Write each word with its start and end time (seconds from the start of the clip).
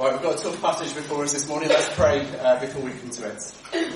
Right, 0.00 0.12
we've 0.12 0.22
got 0.22 0.38
a 0.38 0.42
tough 0.44 0.62
passage 0.62 0.94
before 0.94 1.24
us 1.24 1.32
this 1.32 1.48
morning. 1.48 1.70
Let's 1.70 1.92
pray 1.96 2.24
uh, 2.38 2.60
before 2.60 2.82
we 2.82 2.92
come 2.92 3.10
to 3.10 3.32
it. 3.32 3.42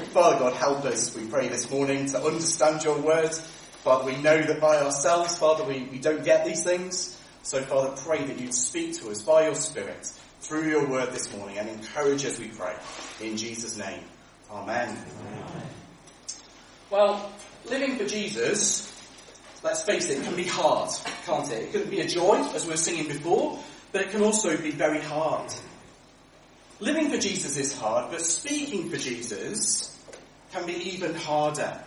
Father 0.09 0.37
God, 0.37 0.54
help 0.54 0.85
us, 0.85 1.14
we 1.14 1.25
pray 1.27 1.46
this 1.46 1.71
morning, 1.71 2.06
to 2.06 2.21
understand 2.21 2.82
your 2.82 2.98
word. 2.98 3.32
Father, 3.85 4.07
we 4.07 4.17
know 4.17 4.43
that 4.43 4.61
by 4.61 4.79
ourselves, 4.79 5.38
Father, 5.38 5.62
we, 5.62 5.83
we 5.93 5.99
don't 5.99 6.25
get 6.25 6.45
these 6.45 6.65
things. 6.65 7.17
So, 7.45 7.62
Father, 7.62 7.95
pray 8.03 8.25
that 8.25 8.41
you'd 8.41 8.53
speak 8.53 8.99
to 8.99 9.11
us 9.11 9.23
by 9.23 9.45
your 9.45 9.54
Spirit 9.54 10.12
through 10.40 10.69
your 10.69 10.85
word 10.88 11.12
this 11.12 11.33
morning 11.37 11.58
and 11.58 11.69
encourage 11.69 12.24
us, 12.24 12.37
we 12.37 12.48
pray. 12.48 12.74
In 13.21 13.37
Jesus' 13.37 13.78
name. 13.78 14.03
Amen. 14.50 14.88
Amen. 14.88 15.62
Well, 16.91 17.32
living 17.66 17.96
for 17.96 18.06
Jesus, 18.06 18.92
let's 19.62 19.84
face 19.84 20.10
it, 20.10 20.24
can 20.24 20.34
be 20.34 20.42
hard, 20.42 20.91
can't 21.27 21.48
it? 21.52 21.62
It 21.62 21.73
can 21.73 21.91
be 21.91 22.00
a 22.00 22.09
joy, 22.09 22.38
as 22.55 22.64
we 22.64 22.73
were 22.73 22.77
singing 22.77 23.06
before, 23.06 23.56
but 23.92 24.00
it 24.00 24.10
can 24.10 24.24
also 24.24 24.56
be 24.56 24.73
very 24.73 25.00
hard. 25.00 25.52
Living 26.83 27.11
for 27.11 27.17
Jesus 27.17 27.57
is 27.59 27.79
hard, 27.79 28.11
but 28.11 28.21
speaking 28.21 28.91
for 28.91 28.97
Jesus 28.97 29.97
can 30.51 30.67
be 30.67 30.73
even 30.73 31.15
harder. 31.15 31.81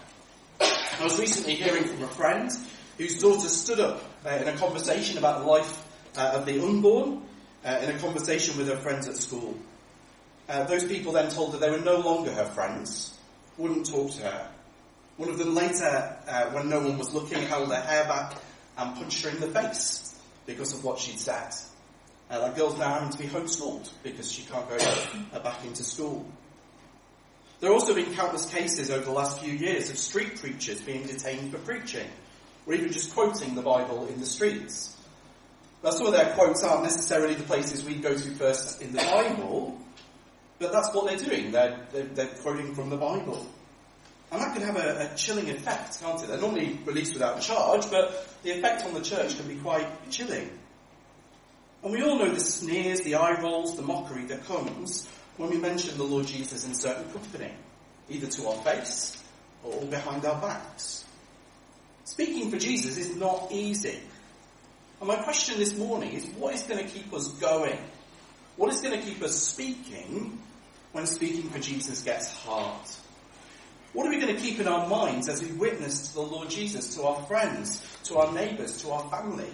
I 0.61 1.03
was 1.03 1.19
recently 1.19 1.55
hearing 1.55 1.83
from 1.83 2.03
a 2.03 2.07
friend 2.07 2.49
whose 2.97 3.19
daughter 3.19 3.49
stood 3.49 3.81
up 3.81 4.01
uh, 4.25 4.29
in 4.29 4.47
a 4.47 4.55
conversation 4.55 5.17
about 5.17 5.41
the 5.41 5.47
life 5.47 5.85
uh, 6.15 6.31
of 6.35 6.45
the 6.45 6.63
unborn, 6.63 7.23
uh, 7.65 7.77
in 7.83 7.93
a 7.93 7.99
conversation 7.99 8.57
with 8.57 8.69
her 8.69 8.77
friends 8.77 9.09
at 9.09 9.17
school. 9.17 9.57
Uh, 10.47 10.63
those 10.63 10.85
people 10.85 11.11
then 11.11 11.29
told 11.29 11.51
her 11.51 11.59
they 11.59 11.71
were 11.71 11.79
no 11.79 11.97
longer 11.97 12.31
her 12.31 12.45
friends, 12.45 13.19
wouldn't 13.57 13.85
talk 13.89 14.11
to 14.11 14.21
her. 14.21 14.49
One 15.17 15.27
of 15.27 15.37
them 15.37 15.55
later, 15.55 16.17
uh, 16.25 16.51
when 16.51 16.69
no 16.69 16.79
one 16.79 16.97
was 16.97 17.13
looking, 17.13 17.39
held 17.39 17.67
her 17.67 17.81
hair 17.81 18.05
back 18.05 18.35
and 18.77 18.95
punched 18.95 19.25
her 19.25 19.29
in 19.29 19.41
the 19.41 19.47
face 19.47 20.17
because 20.45 20.73
of 20.73 20.85
what 20.85 20.99
she'd 20.99 21.19
said. 21.19 21.53
Uh, 22.29 22.39
that 22.39 22.55
girl's 22.55 22.77
now 22.77 22.95
having 22.95 23.09
to 23.09 23.17
be 23.17 23.25
homeschooled 23.25 23.89
because 24.01 24.31
she 24.31 24.43
can't 24.43 24.67
go 24.67 24.77
uh, 25.33 25.39
back 25.39 25.63
into 25.65 25.83
school. 25.83 26.25
There 27.59 27.71
have 27.71 27.79
also 27.79 27.95
been 27.95 28.13
countless 28.13 28.49
cases 28.49 28.89
over 28.89 29.05
the 29.05 29.11
last 29.11 29.39
few 29.39 29.53
years 29.53 29.89
of 29.89 29.97
street 29.97 30.39
preachers 30.39 30.81
being 30.81 31.03
detained 31.03 31.51
for 31.51 31.57
preaching, 31.59 32.07
or 32.65 32.73
even 32.73 32.91
just 32.91 33.13
quoting 33.13 33.55
the 33.55 33.61
Bible 33.61 34.07
in 34.07 34.19
the 34.19 34.25
streets. 34.25 34.95
Now, 35.83 35.91
some 35.91 36.07
of 36.07 36.13
their 36.13 36.33
quotes 36.33 36.63
aren't 36.63 36.83
necessarily 36.83 37.35
the 37.35 37.43
places 37.43 37.83
we 37.85 37.95
go 37.95 38.15
to 38.15 38.31
first 38.31 38.81
in 38.81 38.91
the 38.91 38.97
Bible, 38.97 39.79
but 40.57 40.71
that's 40.71 40.93
what 40.93 41.07
they're 41.07 41.29
doing. 41.29 41.51
They're, 41.51 41.79
they're, 41.91 42.03
they're 42.03 42.27
quoting 42.27 42.73
from 42.73 42.89
the 42.89 42.97
Bible. 42.97 43.45
And 44.31 44.41
that 44.41 44.53
can 44.53 44.63
have 44.63 44.75
a, 44.77 45.11
a, 45.11 45.15
chilling 45.15 45.49
effect, 45.49 46.01
can't 46.01 46.21
it? 46.21 46.27
They're 46.27 46.41
normally 46.41 46.79
released 46.85 47.13
without 47.13 47.39
charge, 47.41 47.89
but 47.91 48.27
the 48.43 48.51
effect 48.57 48.83
on 48.83 48.93
the 48.93 49.01
church 49.01 49.37
can 49.37 49.47
be 49.47 49.55
quite 49.55 49.87
chilling. 50.09 50.49
And 51.85 51.93
we 51.93 52.01
all 52.01 52.17
know 52.17 52.31
the 52.31 52.39
sneers, 52.39 53.01
the 53.01 53.13
eye 53.13 53.39
rolls, 53.39 53.75
the 53.75 53.83
mockery 53.83 54.25
that 54.25 54.43
comes 54.45 55.07
when 55.37 55.51
we 55.51 55.57
mention 55.57 55.95
the 55.99 56.03
Lord 56.03 56.25
Jesus 56.25 56.65
in 56.65 56.73
certain 56.73 57.07
company, 57.11 57.51
either 58.09 58.25
to 58.25 58.47
our 58.47 58.55
face 58.63 59.23
or 59.63 59.85
behind 59.85 60.25
our 60.25 60.41
backs. 60.41 61.05
Speaking 62.05 62.49
for 62.49 62.57
Jesus 62.57 62.97
is 62.97 63.15
not 63.15 63.51
easy. 63.51 63.99
And 64.99 65.07
my 65.07 65.17
question 65.17 65.59
this 65.59 65.77
morning 65.77 66.13
is 66.13 66.25
what 66.37 66.55
is 66.55 66.63
going 66.63 66.83
to 66.83 66.91
keep 66.91 67.13
us 67.13 67.27
going? 67.33 67.77
What 68.57 68.73
is 68.73 68.81
going 68.81 68.99
to 68.99 69.05
keep 69.05 69.21
us 69.21 69.35
speaking 69.35 70.39
when 70.91 71.05
speaking 71.05 71.51
for 71.51 71.59
Jesus 71.59 72.01
gets 72.01 72.33
hard? 72.33 72.81
What 73.93 74.07
are 74.07 74.09
we 74.09 74.19
going 74.19 74.35
to 74.35 74.41
keep 74.41 74.59
in 74.59 74.67
our 74.67 74.87
minds 74.87 75.29
as 75.29 75.43
we 75.43 75.51
witness 75.51 76.07
to 76.09 76.15
the 76.15 76.21
Lord 76.21 76.49
Jesus, 76.49 76.95
to 76.95 77.03
our 77.03 77.21
friends, 77.27 77.85
to 78.05 78.17
our 78.17 78.33
neighbours, 78.33 78.81
to 78.81 78.89
our 78.89 79.07
family? 79.11 79.51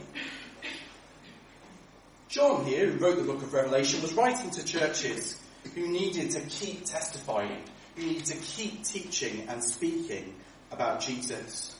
John 2.31 2.63
here, 2.63 2.89
who 2.89 2.97
wrote 2.97 3.17
the 3.17 3.25
book 3.25 3.43
of 3.43 3.53
Revelation, 3.53 4.01
was 4.01 4.13
writing 4.13 4.51
to 4.51 4.63
churches 4.63 5.37
who 5.75 5.85
needed 5.89 6.31
to 6.31 6.39
keep 6.39 6.85
testifying, 6.85 7.61
who 7.97 8.03
needed 8.03 8.23
to 8.27 8.37
keep 8.37 8.85
teaching 8.85 9.47
and 9.49 9.61
speaking 9.61 10.33
about 10.71 11.01
Jesus. 11.01 11.75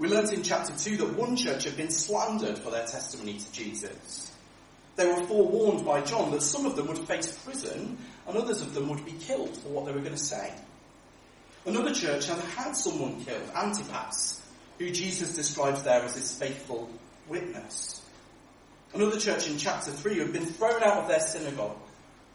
We 0.00 0.08
learnt 0.08 0.32
in 0.32 0.42
chapter 0.42 0.76
2 0.76 0.96
that 0.96 1.16
one 1.16 1.36
church 1.36 1.62
had 1.62 1.76
been 1.76 1.92
slandered 1.92 2.58
for 2.58 2.72
their 2.72 2.86
testimony 2.86 3.38
to 3.38 3.52
Jesus. 3.52 4.32
They 4.96 5.06
were 5.06 5.24
forewarned 5.26 5.86
by 5.86 6.00
John 6.00 6.32
that 6.32 6.42
some 6.42 6.66
of 6.66 6.74
them 6.74 6.88
would 6.88 6.98
face 6.98 7.32
prison 7.44 7.98
and 8.26 8.36
others 8.36 8.62
of 8.62 8.74
them 8.74 8.88
would 8.88 9.04
be 9.04 9.12
killed 9.12 9.56
for 9.58 9.68
what 9.68 9.86
they 9.86 9.92
were 9.92 10.00
going 10.00 10.10
to 10.10 10.18
say. 10.18 10.52
Another 11.66 11.94
church 11.94 12.26
had 12.26 12.38
had 12.38 12.72
someone 12.72 13.24
killed, 13.24 13.48
Antipas, 13.54 14.42
who 14.80 14.90
Jesus 14.90 15.36
describes 15.36 15.84
there 15.84 16.02
as 16.02 16.16
his 16.16 16.36
faithful 16.36 16.90
witness. 17.28 18.01
Another 18.94 19.18
church 19.18 19.48
in 19.48 19.56
chapter 19.56 19.90
3 19.90 20.14
who 20.14 20.20
had 20.20 20.32
been 20.34 20.44
thrown 20.44 20.82
out 20.82 20.98
of 20.98 21.08
their 21.08 21.20
synagogue 21.20 21.78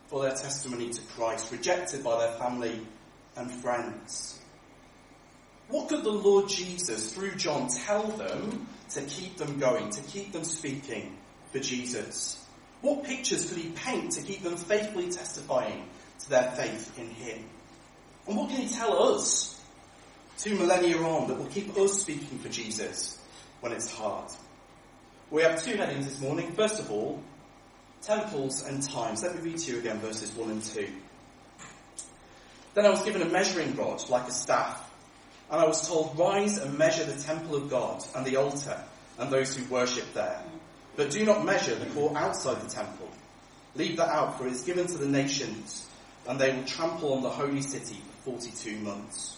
for 0.08 0.24
their 0.24 0.36
testimony 0.36 0.90
to 0.90 1.02
Christ, 1.02 1.52
rejected 1.52 2.04
by 2.04 2.18
their 2.18 2.36
family 2.40 2.80
and 3.36 3.52
friends. 3.52 4.40
What 5.68 5.90
could 5.90 6.04
the 6.04 6.12
Lord 6.12 6.50
Jesus, 6.50 7.14
through 7.14 7.36
John, 7.36 7.68
tell 7.68 8.08
them 8.08 8.68
to 8.92 9.02
keep 9.02 9.38
them 9.38 9.60
going, 9.60 9.92
to 9.92 10.02
keep 10.02 10.32
them 10.32 10.44
speaking 10.44 11.18
for 11.52 11.60
Jesus? 11.60 12.44
What 12.82 13.04
pictures 13.04 13.50
could 13.50 13.60
he 13.60 13.70
paint 13.70 14.14
to 14.14 14.22
keep 14.24 14.42
them 14.42 14.58
faithfully 14.58 15.12
testifying 15.12 15.88
to 16.22 16.30
their 16.30 16.52
faith 16.52 16.98
in 16.98 17.10
him? 17.10 17.44
And 18.28 18.36
what 18.36 18.50
can 18.50 18.62
he 18.62 18.74
tell 18.74 19.14
us, 19.14 19.62
two 20.40 20.56
millennia 20.56 20.98
on, 20.98 21.28
that 21.28 21.38
will 21.38 21.48
keep 21.48 21.78
us 21.78 22.02
speaking 22.02 22.40
for 22.40 22.50
Jesus 22.50 23.20
when 23.60 23.74
it's 23.74 23.92
hard? 23.92 24.32
We 25.30 25.42
have 25.42 25.62
two 25.62 25.76
headings 25.76 26.06
this 26.06 26.22
morning. 26.22 26.54
First 26.54 26.80
of 26.80 26.90
all, 26.90 27.22
temples 28.02 28.64
and 28.66 28.82
times. 28.82 29.24
Let 29.24 29.36
me 29.36 29.42
read 29.42 29.58
to 29.58 29.74
you 29.74 29.80
again 29.80 30.00
verses 30.00 30.32
1 30.32 30.50
and 30.50 30.64
2. 30.64 30.88
Then 32.74 32.86
I 32.86 32.90
was 32.90 33.04
given 33.04 33.22
a 33.22 33.26
measuring 33.26 33.76
rod 33.76 34.10
like 34.10 34.26
a 34.30 34.32
staff, 34.32 34.90
and 35.52 35.60
I 35.60 35.66
was 35.66 35.86
told, 35.86 36.18
Rise 36.18 36.60
and 36.60 36.78
measure 36.78 37.04
the 37.04 37.22
temple 37.22 37.58
of 37.58 37.70
God 37.70 38.06
and 38.16 38.26
the 38.26 38.38
altar 38.38 38.82
and 39.20 39.30
those 39.30 39.54
who 39.54 39.66
worship 39.66 40.06
there. 40.14 40.42
But 40.96 41.12
do 41.12 41.26
not 41.26 41.44
measure 41.44 41.76
the 41.76 41.88
court 41.88 42.16
outside 42.16 42.62
the 42.62 42.70
temple. 42.70 43.10
Leave 43.76 43.98
that 43.98 44.08
out, 44.08 44.38
for 44.38 44.48
it 44.48 44.54
is 44.54 44.64
given 44.64 44.88
to 44.88 44.98
the 44.98 45.08
nations, 45.08 45.90
and 46.26 46.40
they 46.40 46.56
will 46.56 46.64
trample 46.64 47.14
on 47.14 47.22
the 47.22 47.30
holy 47.30 47.62
city 47.62 48.02
for 48.24 48.32
42 48.32 48.78
months. 48.78 49.38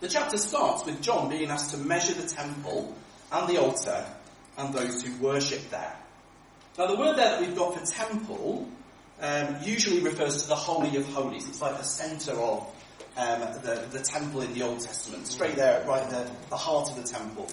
The 0.00 0.08
chapter 0.08 0.38
starts 0.38 0.86
with 0.86 1.02
John 1.02 1.28
being 1.28 1.50
asked 1.50 1.72
to 1.72 1.76
measure 1.76 2.14
the 2.14 2.26
temple 2.26 2.94
and 3.32 3.48
the 3.48 3.60
altar 3.60 4.04
and 4.56 4.74
those 4.74 5.02
who 5.02 5.16
worship 5.22 5.70
there. 5.70 5.96
Now, 6.76 6.86
the 6.86 6.96
word 6.96 7.16
there 7.16 7.30
that 7.30 7.40
we've 7.40 7.56
got 7.56 7.78
for 7.78 7.84
temple 7.86 8.68
um, 9.20 9.56
usually 9.62 10.00
refers 10.00 10.42
to 10.42 10.48
the 10.48 10.54
Holy 10.54 10.96
of 10.96 11.06
Holies. 11.12 11.48
It's 11.48 11.60
like 11.60 11.76
the 11.76 11.84
centre 11.84 12.32
of 12.32 12.60
um, 13.16 13.40
the, 13.62 13.86
the 13.90 14.00
temple 14.00 14.42
in 14.42 14.54
the 14.54 14.62
Old 14.62 14.80
Testament, 14.80 15.26
straight 15.26 15.56
there, 15.56 15.84
right 15.86 16.02
in 16.02 16.10
the, 16.50 16.56
heart 16.56 16.88
of 16.88 16.96
the 16.96 17.02
temple. 17.02 17.48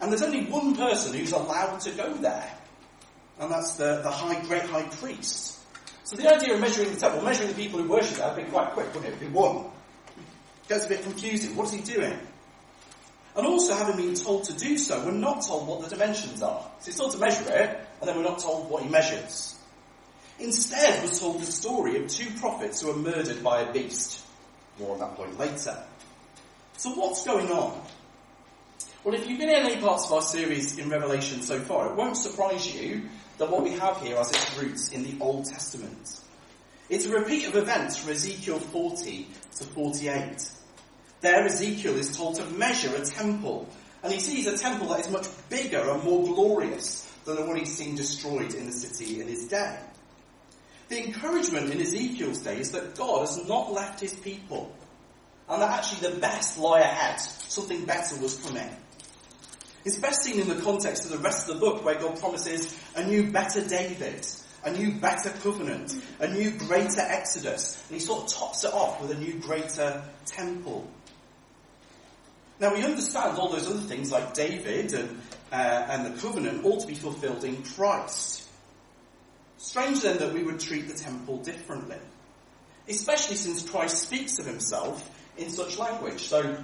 And 0.00 0.10
there's 0.10 0.22
only 0.22 0.44
one 0.44 0.76
person 0.76 1.14
who's 1.14 1.32
allowed 1.32 1.80
to 1.80 1.90
go 1.92 2.12
there, 2.14 2.50
and 3.38 3.50
that's 3.50 3.76
the, 3.76 4.00
the 4.02 4.10
high, 4.10 4.40
great 4.42 4.62
high 4.64 4.82
priest. 4.82 5.58
So 6.04 6.16
the 6.16 6.34
idea 6.34 6.54
of 6.54 6.60
measuring 6.60 6.92
the 6.92 7.00
temple, 7.00 7.22
measuring 7.22 7.48
the 7.50 7.54
people 7.54 7.80
who 7.80 7.88
worship 7.88 8.18
there, 8.18 8.34
would 8.34 8.44
be 8.44 8.50
quite 8.50 8.72
quick, 8.72 8.86
wouldn't 8.88 9.06
it? 9.06 9.16
It'd 9.16 9.20
be 9.20 9.28
one. 9.28 9.66
It 10.16 10.68
gets 10.68 10.86
a 10.86 10.88
bit 10.88 11.02
confusing. 11.02 11.56
What 11.56 11.68
is 11.68 11.72
he 11.72 11.80
doing? 11.80 12.18
And 13.36 13.46
also, 13.46 13.74
having 13.74 13.96
been 13.96 14.14
told 14.14 14.44
to 14.44 14.52
do 14.52 14.76
so, 14.76 15.04
we're 15.04 15.12
not 15.12 15.46
told 15.46 15.68
what 15.68 15.82
the 15.82 15.88
dimensions 15.88 16.42
are. 16.42 16.62
So 16.80 16.86
he's 16.86 16.96
told 16.96 17.12
to 17.12 17.18
measure 17.18 17.44
it, 17.48 17.80
and 18.00 18.08
then 18.08 18.16
we're 18.16 18.24
not 18.24 18.40
told 18.40 18.68
what 18.68 18.82
he 18.82 18.88
measures. 18.88 19.56
Instead, 20.40 21.04
we're 21.04 21.14
told 21.14 21.40
the 21.40 21.46
story 21.46 22.02
of 22.02 22.08
two 22.08 22.30
prophets 22.40 22.80
who 22.80 22.90
are 22.90 22.96
murdered 22.96 23.42
by 23.44 23.60
a 23.60 23.72
beast. 23.72 24.24
More 24.78 24.94
on 24.94 24.98
that 25.00 25.14
point 25.16 25.38
later. 25.38 25.76
So 26.76 26.90
what's 26.94 27.24
going 27.24 27.50
on? 27.50 27.80
Well, 29.04 29.14
if 29.14 29.28
you've 29.28 29.38
been 29.38 29.48
in 29.48 29.66
any 29.66 29.80
parts 29.80 30.06
of 30.06 30.12
our 30.12 30.22
series 30.22 30.78
in 30.78 30.88
Revelation 30.88 31.42
so 31.42 31.60
far, 31.60 31.90
it 31.90 31.96
won't 31.96 32.16
surprise 32.16 32.74
you 32.74 33.02
that 33.38 33.50
what 33.50 33.62
we 33.62 33.70
have 33.72 34.00
here 34.02 34.16
has 34.16 34.30
its 34.30 34.58
roots 34.58 34.88
in 34.90 35.02
the 35.02 35.22
Old 35.22 35.46
Testament. 35.46 36.20
It's 36.88 37.06
a 37.06 37.10
repeat 37.10 37.46
of 37.46 37.56
events 37.56 37.98
from 37.98 38.10
Ezekiel 38.10 38.58
40 38.58 39.28
to 39.56 39.64
48. 39.64 40.50
There, 41.20 41.44
Ezekiel 41.44 41.96
is 41.96 42.16
told 42.16 42.36
to 42.36 42.44
measure 42.46 42.94
a 42.96 43.04
temple, 43.04 43.68
and 44.02 44.12
he 44.12 44.20
sees 44.20 44.46
a 44.46 44.56
temple 44.56 44.88
that 44.88 45.00
is 45.00 45.10
much 45.10 45.26
bigger 45.50 45.90
and 45.90 46.02
more 46.02 46.24
glorious 46.24 47.12
than 47.24 47.36
the 47.36 47.44
one 47.44 47.56
he's 47.56 47.76
seen 47.76 47.94
destroyed 47.94 48.54
in 48.54 48.66
the 48.66 48.72
city 48.72 49.20
in 49.20 49.28
his 49.28 49.46
day. 49.48 49.78
The 50.88 51.04
encouragement 51.04 51.70
in 51.70 51.80
Ezekiel's 51.80 52.38
day 52.38 52.58
is 52.58 52.72
that 52.72 52.96
God 52.96 53.20
has 53.20 53.46
not 53.46 53.72
left 53.72 54.00
his 54.00 54.14
people, 54.14 54.74
and 55.48 55.60
that 55.60 55.70
actually 55.70 56.08
the 56.08 56.20
best 56.20 56.58
lie 56.58 56.80
ahead. 56.80 57.20
Something 57.20 57.84
better 57.84 58.16
was 58.20 58.36
coming. 58.46 58.68
It's 59.84 59.98
best 59.98 60.22
seen 60.22 60.40
in 60.40 60.48
the 60.48 60.62
context 60.62 61.04
of 61.04 61.10
the 61.10 61.18
rest 61.18 61.48
of 61.48 61.54
the 61.54 61.60
book 61.60 61.84
where 61.84 61.94
God 61.94 62.18
promises 62.18 62.78
a 62.96 63.04
new 63.04 63.30
better 63.30 63.66
David, 63.66 64.26
a 64.64 64.72
new 64.72 64.92
better 64.92 65.30
covenant, 65.42 65.94
a 66.18 66.28
new 66.28 66.50
greater 66.50 67.00
exodus, 67.00 67.82
and 67.88 67.98
he 67.98 68.04
sort 68.04 68.24
of 68.24 68.28
tops 68.28 68.64
it 68.64 68.72
off 68.72 69.00
with 69.00 69.10
a 69.10 69.18
new 69.18 69.34
greater 69.34 70.02
temple. 70.26 70.88
Now 72.60 72.74
we 72.74 72.82
understand 72.84 73.38
all 73.38 73.48
those 73.48 73.66
other 73.66 73.80
things 73.80 74.12
like 74.12 74.34
David 74.34 74.92
and, 74.92 75.20
uh, 75.50 75.54
and 75.54 76.06
the 76.06 76.20
covenant 76.20 76.64
all 76.64 76.78
to 76.78 76.86
be 76.86 76.94
fulfilled 76.94 77.42
in 77.42 77.62
Christ. 77.62 78.46
Strange 79.56 80.02
then 80.02 80.18
that 80.18 80.34
we 80.34 80.42
would 80.42 80.60
treat 80.60 80.86
the 80.86 80.94
temple 80.94 81.38
differently, 81.38 81.96
especially 82.86 83.36
since 83.36 83.68
Christ 83.68 83.98
speaks 83.98 84.38
of 84.38 84.46
himself 84.46 85.10
in 85.38 85.48
such 85.48 85.78
language. 85.78 86.20
So, 86.20 86.56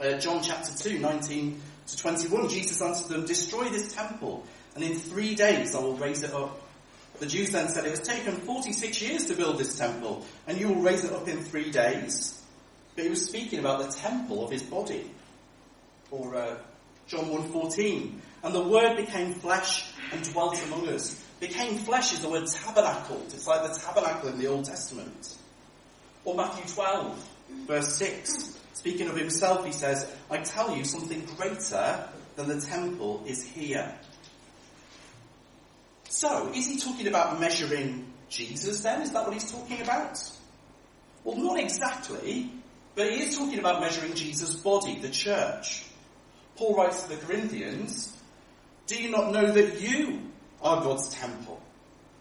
uh, 0.00 0.18
John 0.18 0.42
chapter 0.42 0.72
2, 0.76 0.98
19 0.98 1.60
to 1.88 1.96
21, 1.98 2.48
Jesus 2.48 2.80
answered 2.80 3.08
them, 3.08 3.26
Destroy 3.26 3.68
this 3.68 3.94
temple, 3.94 4.44
and 4.74 4.82
in 4.82 4.94
three 4.98 5.34
days 5.34 5.74
I 5.74 5.80
will 5.80 5.96
raise 5.96 6.22
it 6.22 6.32
up. 6.32 6.62
The 7.18 7.26
Jews 7.26 7.50
then 7.50 7.68
said, 7.68 7.84
It 7.84 7.90
has 7.90 8.00
taken 8.00 8.36
46 8.36 9.02
years 9.02 9.26
to 9.26 9.34
build 9.34 9.58
this 9.58 9.76
temple, 9.76 10.24
and 10.46 10.58
you 10.58 10.68
will 10.68 10.82
raise 10.82 11.04
it 11.04 11.12
up 11.12 11.28
in 11.28 11.42
three 11.42 11.70
days. 11.70 12.39
But 12.94 13.04
he 13.04 13.10
was 13.10 13.26
speaking 13.26 13.58
about 13.60 13.80
the 13.80 13.92
temple 13.92 14.44
of 14.44 14.50
his 14.50 14.62
body. 14.62 15.10
Or 16.10 16.34
uh, 16.34 16.56
John 17.06 17.26
1.14, 17.26 18.12
And 18.42 18.54
the 18.54 18.62
Word 18.62 18.96
became 18.96 19.34
flesh 19.34 19.92
and 20.12 20.22
dwelt 20.32 20.62
among 20.64 20.88
us. 20.88 21.24
Became 21.40 21.78
flesh 21.78 22.12
is 22.12 22.20
the 22.20 22.28
word 22.28 22.46
tabernacled. 22.46 23.24
It's 23.28 23.46
like 23.46 23.62
the 23.62 23.78
tabernacle 23.78 24.28
in 24.28 24.38
the 24.38 24.46
Old 24.46 24.66
Testament. 24.66 25.36
Or 26.24 26.34
Matthew 26.34 26.64
12, 26.74 27.28
verse 27.66 27.94
6. 27.96 28.58
Speaking 28.74 29.08
of 29.08 29.16
himself, 29.16 29.64
he 29.64 29.72
says, 29.72 30.10
I 30.30 30.38
tell 30.38 30.76
you 30.76 30.84
something 30.84 31.24
greater 31.36 32.08
than 32.36 32.48
the 32.48 32.60
temple 32.60 33.24
is 33.26 33.42
here. 33.42 33.94
So, 36.10 36.50
is 36.54 36.66
he 36.66 36.78
talking 36.78 37.06
about 37.06 37.40
measuring 37.40 38.12
Jesus 38.28 38.82
then? 38.82 39.00
Is 39.02 39.12
that 39.12 39.24
what 39.24 39.32
he's 39.32 39.50
talking 39.50 39.80
about? 39.80 40.18
Well, 41.24 41.36
not 41.36 41.58
exactly, 41.58 42.50
but 42.94 43.10
he 43.10 43.20
is 43.20 43.36
talking 43.36 43.58
about 43.58 43.80
measuring 43.80 44.14
Jesus' 44.14 44.54
body, 44.56 44.98
the 44.98 45.10
church. 45.10 45.84
Paul 46.56 46.76
writes 46.76 47.02
to 47.02 47.08
the 47.10 47.16
Corinthians, 47.16 48.16
Do 48.86 49.02
you 49.02 49.10
not 49.10 49.32
know 49.32 49.50
that 49.52 49.80
you 49.80 50.20
are 50.62 50.82
God's 50.82 51.08
temple 51.14 51.60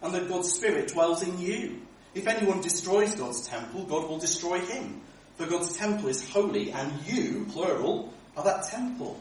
and 0.01 0.13
that 0.13 0.29
God's 0.29 0.51
Spirit 0.51 0.93
dwells 0.93 1.23
in 1.23 1.39
you? 1.39 1.81
If 2.13 2.27
anyone 2.27 2.61
destroys 2.61 3.15
God's 3.15 3.47
temple, 3.47 3.85
God 3.85 4.09
will 4.09 4.19
destroy 4.19 4.59
him. 4.59 5.01
For 5.35 5.45
God's 5.45 5.77
temple 5.77 6.09
is 6.09 6.27
holy, 6.29 6.71
and 6.71 6.91
you, 7.05 7.45
plural, 7.51 8.13
are 8.35 8.43
that 8.43 8.63
temple. 8.65 9.19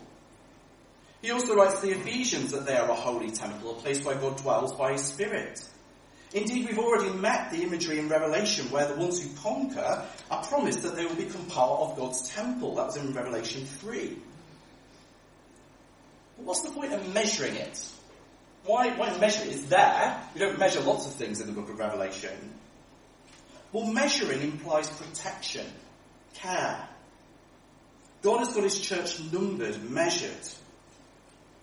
He 1.22 1.30
also 1.30 1.54
writes 1.54 1.80
to 1.80 1.86
the 1.86 1.92
Ephesians 1.92 2.52
that 2.52 2.66
they 2.66 2.76
are 2.76 2.90
a 2.90 2.94
holy 2.94 3.30
temple, 3.30 3.72
a 3.72 3.74
place 3.74 4.04
where 4.04 4.16
God 4.16 4.36
dwells 4.36 4.72
by 4.72 4.92
his 4.92 5.04
Spirit. 5.04 5.64
Indeed, 6.32 6.66
we've 6.66 6.78
already 6.78 7.10
met 7.16 7.50
the 7.50 7.62
imagery 7.62 7.98
in 7.98 8.08
Revelation 8.08 8.70
where 8.70 8.86
the 8.86 8.96
ones 8.96 9.22
who 9.22 9.34
conquer 9.42 10.04
are 10.30 10.44
promised 10.44 10.82
that 10.82 10.94
they 10.94 11.06
will 11.06 11.14
become 11.14 11.46
part 11.46 11.80
of 11.80 11.96
God's 11.96 12.28
temple. 12.28 12.74
That 12.74 12.86
was 12.86 12.96
in 12.96 13.14
Revelation 13.14 13.64
3. 13.64 14.18
But 16.36 16.46
what's 16.46 16.60
the 16.60 16.70
point 16.70 16.92
of 16.92 17.14
measuring 17.14 17.56
it? 17.56 17.82
Why, 18.64 18.90
why 18.90 19.16
measure 19.18 19.44
it? 19.44 19.54
It's 19.54 19.64
there. 19.64 20.22
We 20.34 20.40
don't 20.40 20.58
measure 20.58 20.80
lots 20.80 21.06
of 21.06 21.14
things 21.14 21.40
in 21.40 21.46
the 21.46 21.52
book 21.54 21.70
of 21.70 21.78
Revelation. 21.78 22.52
Well, 23.72 23.86
measuring 23.86 24.42
implies 24.42 24.88
protection 24.90 25.66
care. 26.34 26.88
God 28.22 28.38
has 28.38 28.54
got 28.54 28.64
his 28.64 28.80
church 28.80 29.20
numbered, 29.32 29.90
measured. 29.90 30.30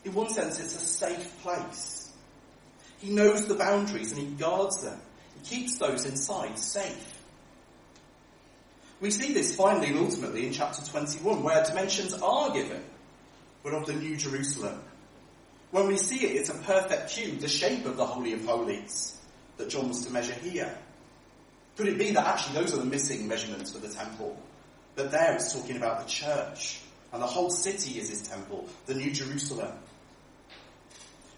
In 0.04 0.14
one 0.14 0.30
sense, 0.30 0.60
it's 0.60 0.76
a 0.76 0.80
safe 0.80 1.42
place. 1.42 2.05
He 3.06 3.12
knows 3.12 3.46
the 3.46 3.54
boundaries 3.54 4.12
and 4.12 4.20
he 4.20 4.34
guards 4.34 4.82
them. 4.82 5.00
He 5.44 5.58
keeps 5.58 5.78
those 5.78 6.06
inside 6.06 6.58
safe. 6.58 7.22
We 9.00 9.12
see 9.12 9.32
this 9.32 9.56
finally 9.56 9.90
and 9.90 10.00
ultimately 10.00 10.48
in 10.48 10.54
chapter 10.54 10.84
21, 10.84 11.44
where 11.44 11.64
dimensions 11.64 12.14
are 12.14 12.52
given, 12.52 12.84
but 13.62 13.76
of 13.76 13.86
the 13.86 13.94
New 13.94 14.18
Jerusalem. 14.18 14.82
When 15.70 15.86
we 15.86 15.98
see 15.98 16.26
it, 16.26 16.36
it's 16.36 16.50
a 16.50 16.56
perfect 16.56 17.12
cube, 17.12 17.42
the 17.42 17.48
shape 17.48 17.86
of 17.86 17.96
the 17.96 18.06
Holy 18.08 18.34
of 18.34 18.44
Holies 18.44 19.22
that 19.58 19.70
John 19.70 19.90
was 19.90 20.04
to 20.08 20.12
measure 20.12 20.34
here. 20.34 20.76
Could 21.78 21.90
it 21.90 22.00
be 22.00 22.10
that 22.12 22.26
actually 22.26 22.56
those 22.56 22.74
are 22.74 22.78
the 22.78 22.86
missing 22.86 23.28
measurements 23.28 23.72
for 23.72 23.78
the 23.78 23.94
temple? 23.94 24.36
But 24.96 25.12
there 25.12 25.36
it's 25.36 25.54
talking 25.54 25.78
about 25.78 26.02
the 26.02 26.10
church. 26.10 26.80
And 27.14 27.22
the 27.22 27.28
whole 27.28 27.52
city 27.52 28.00
is 28.00 28.10
his 28.10 28.24
temple, 28.28 28.68
the 28.88 28.96
New 28.96 29.12
Jerusalem. 29.12 29.78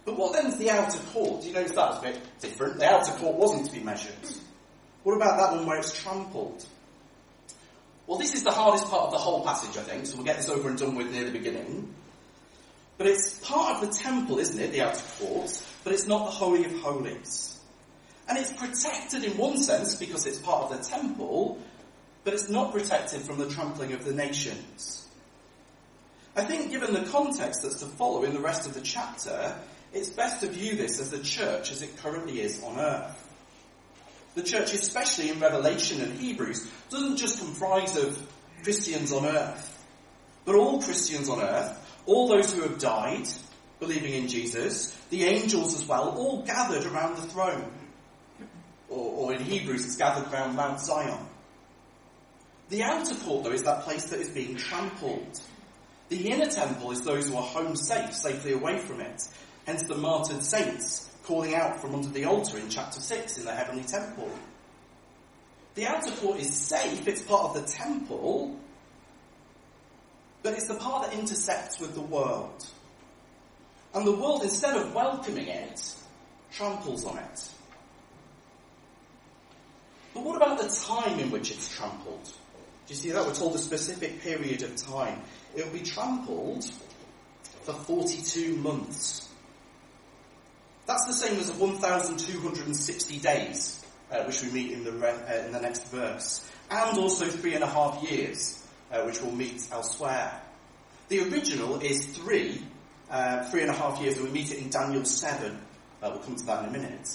But 0.07 0.17
what 0.17 0.31
then 0.31 0.45
is 0.45 0.55
the 0.55 0.71
outer 0.71 0.99
court? 1.11 1.41
Do 1.41 1.49
you 1.49 1.53
notice 1.53 1.73
that 1.73 1.89
was 1.89 1.99
a 1.99 2.01
bit 2.01 2.21
different? 2.39 2.79
The 2.79 2.85
outer 2.85 3.11
court 3.11 3.35
wasn't 3.35 3.65
to 3.65 3.73
be 3.73 3.81
measured. 3.81 4.13
What 5.03 5.15
about 5.15 5.37
that 5.37 5.57
one 5.57 5.65
where 5.65 5.77
it's 5.77 6.01
trampled? 6.01 6.65
Well, 8.07 8.17
this 8.17 8.33
is 8.33 8.45
the 8.45 8.51
hardest 8.51 8.89
part 8.89 9.07
of 9.07 9.11
the 9.11 9.17
whole 9.17 9.43
passage, 9.43 9.75
I 9.75 9.81
think, 9.81 10.05
so 10.05 10.15
we'll 10.15 10.25
get 10.25 10.37
this 10.37 10.47
over 10.47 10.69
and 10.69 10.77
done 10.77 10.95
with 10.95 11.11
near 11.11 11.25
the 11.25 11.31
beginning. 11.31 11.93
But 12.97 13.07
it's 13.07 13.37
part 13.39 13.75
of 13.75 13.89
the 13.89 13.93
temple, 13.93 14.39
isn't 14.39 14.57
it, 14.57 14.71
the 14.71 14.79
outer 14.79 15.03
court? 15.19 15.61
But 15.83 15.91
it's 15.91 16.07
not 16.07 16.23
the 16.23 16.31
Holy 16.31 16.63
of 16.63 16.71
Holies. 16.79 17.59
And 18.29 18.37
it's 18.37 18.53
protected 18.53 19.25
in 19.25 19.37
one 19.37 19.57
sense 19.57 19.95
because 19.95 20.25
it's 20.25 20.39
part 20.39 20.71
of 20.71 20.77
the 20.77 20.89
temple, 20.89 21.59
but 22.23 22.33
it's 22.33 22.47
not 22.47 22.71
protected 22.71 23.23
from 23.23 23.39
the 23.39 23.49
trampling 23.49 23.91
of 23.91 24.05
the 24.05 24.13
nations. 24.13 25.05
I 26.33 26.45
think 26.45 26.71
given 26.71 26.93
the 26.93 27.03
context 27.09 27.63
that's 27.63 27.81
to 27.81 27.87
follow 27.87 28.23
in 28.23 28.33
the 28.33 28.39
rest 28.39 28.65
of 28.67 28.73
the 28.73 28.81
chapter, 28.81 29.57
it's 29.97 30.09
best 30.09 30.41
to 30.41 30.47
view 30.47 30.75
this 30.75 30.99
as 30.99 31.11
the 31.11 31.19
church 31.19 31.71
as 31.71 31.81
it 31.81 31.97
currently 31.97 32.41
is 32.41 32.63
on 32.63 32.79
earth. 32.79 33.23
The 34.35 34.43
church, 34.43 34.73
especially 34.73 35.29
in 35.29 35.39
Revelation 35.39 36.01
and 36.01 36.17
Hebrews, 36.19 36.69
doesn't 36.89 37.17
just 37.17 37.39
comprise 37.39 37.97
of 37.97 38.21
Christians 38.63 39.11
on 39.11 39.25
earth, 39.25 39.85
but 40.45 40.55
all 40.55 40.81
Christians 40.81 41.27
on 41.27 41.41
earth, 41.41 41.75
all 42.05 42.27
those 42.27 42.53
who 42.53 42.61
have 42.61 42.77
died, 42.77 43.27
believing 43.79 44.13
in 44.13 44.27
Jesus, 44.27 44.95
the 45.09 45.25
angels 45.25 45.75
as 45.75 45.87
well, 45.87 46.09
all 46.17 46.43
gathered 46.43 46.85
around 46.85 47.17
the 47.17 47.23
throne. 47.23 47.71
Or, 48.89 49.31
or 49.31 49.33
in 49.33 49.41
Hebrews, 49.41 49.85
it's 49.85 49.97
gathered 49.97 50.31
around 50.31 50.55
Mount 50.55 50.79
Zion. 50.79 51.19
The 52.69 52.83
outer 52.83 53.15
court, 53.15 53.43
though, 53.43 53.51
is 53.51 53.63
that 53.63 53.83
place 53.83 54.05
that 54.05 54.19
is 54.19 54.29
being 54.29 54.55
trampled. 54.55 55.41
The 56.09 56.29
inner 56.29 56.49
temple 56.49 56.91
is 56.91 57.01
those 57.01 57.27
who 57.27 57.35
are 57.35 57.43
home 57.43 57.75
safe, 57.75 58.13
safely 58.13 58.53
away 58.53 58.79
from 58.79 59.01
it. 59.01 59.27
Hence 59.67 59.83
the 59.83 59.95
martyred 59.95 60.41
saints 60.41 61.09
calling 61.25 61.53
out 61.53 61.81
from 61.81 61.93
under 61.93 62.07
the 62.07 62.23
altar 62.23 62.57
in 62.57 62.69
chapter 62.69 63.01
6 63.01 63.37
in 63.37 63.43
the 63.43 63.51
heavenly 63.51 63.83
temple. 63.83 64.31
The 65.75 65.85
outer 65.85 66.09
court 66.11 66.39
is 66.39 66.55
safe, 66.55 67.05
it's 67.05 67.21
part 67.21 67.43
of 67.43 67.53
the 67.53 67.69
temple, 67.69 68.57
but 70.41 70.53
it's 70.53 70.67
the 70.67 70.75
part 70.75 71.11
that 71.11 71.19
intersects 71.19 71.81
with 71.81 71.95
the 71.95 72.01
world. 72.01 72.65
And 73.93 74.07
the 74.07 74.13
world, 74.13 74.43
instead 74.43 74.77
of 74.77 74.95
welcoming 74.95 75.49
it, 75.49 75.93
tramples 76.53 77.03
on 77.03 77.17
it. 77.17 77.49
But 80.13 80.23
what 80.23 80.37
about 80.37 80.59
the 80.59 80.69
time 80.69 81.19
in 81.19 81.29
which 81.29 81.51
it's 81.51 81.75
trampled? 81.75 82.23
Do 82.23 82.93
you 82.93 82.95
see 82.95 83.11
that? 83.11 83.25
We're 83.25 83.35
told 83.35 83.53
a 83.55 83.59
specific 83.59 84.21
period 84.21 84.63
of 84.63 84.77
time. 84.77 85.21
It 85.57 85.65
will 85.65 85.73
be 85.73 85.81
trampled 85.81 86.63
for 87.63 87.73
42 87.73 88.55
months. 88.55 89.26
That's 90.87 91.05
the 91.05 91.13
same 91.13 91.37
as 91.37 91.51
the 91.51 91.57
1,260 91.57 93.19
days, 93.19 93.85
uh, 94.09 94.23
which 94.23 94.41
we 94.41 94.49
meet 94.51 94.71
in 94.71 94.85
the, 94.85 94.93
re- 94.93 95.09
uh, 95.09 95.45
in 95.45 95.51
the 95.51 95.59
next 95.59 95.91
verse, 95.91 96.49
and 96.71 96.97
also 96.97 97.25
three 97.25 97.55
and 97.55 97.63
a 97.63 97.67
half 97.67 98.01
years, 98.09 98.65
uh, 98.91 99.01
which 99.01 99.21
we'll 99.21 99.33
meet 99.33 99.67
elsewhere. 99.69 100.41
The 101.09 101.29
original 101.29 101.81
is 101.81 102.05
three, 102.05 102.63
uh, 103.11 103.43
three 103.51 103.63
and 103.63 103.69
a 103.69 103.73
half 103.73 104.01
years, 104.01 104.15
and 104.15 104.27
we 104.27 104.31
meet 104.31 104.49
it 104.49 104.59
in 104.59 104.69
Daniel 104.69 105.03
7. 105.03 105.59
Uh, 106.01 106.09
we'll 106.09 106.19
come 106.19 106.37
to 106.37 106.45
that 106.45 106.63
in 106.63 106.69
a 106.69 106.71
minute. 106.71 107.09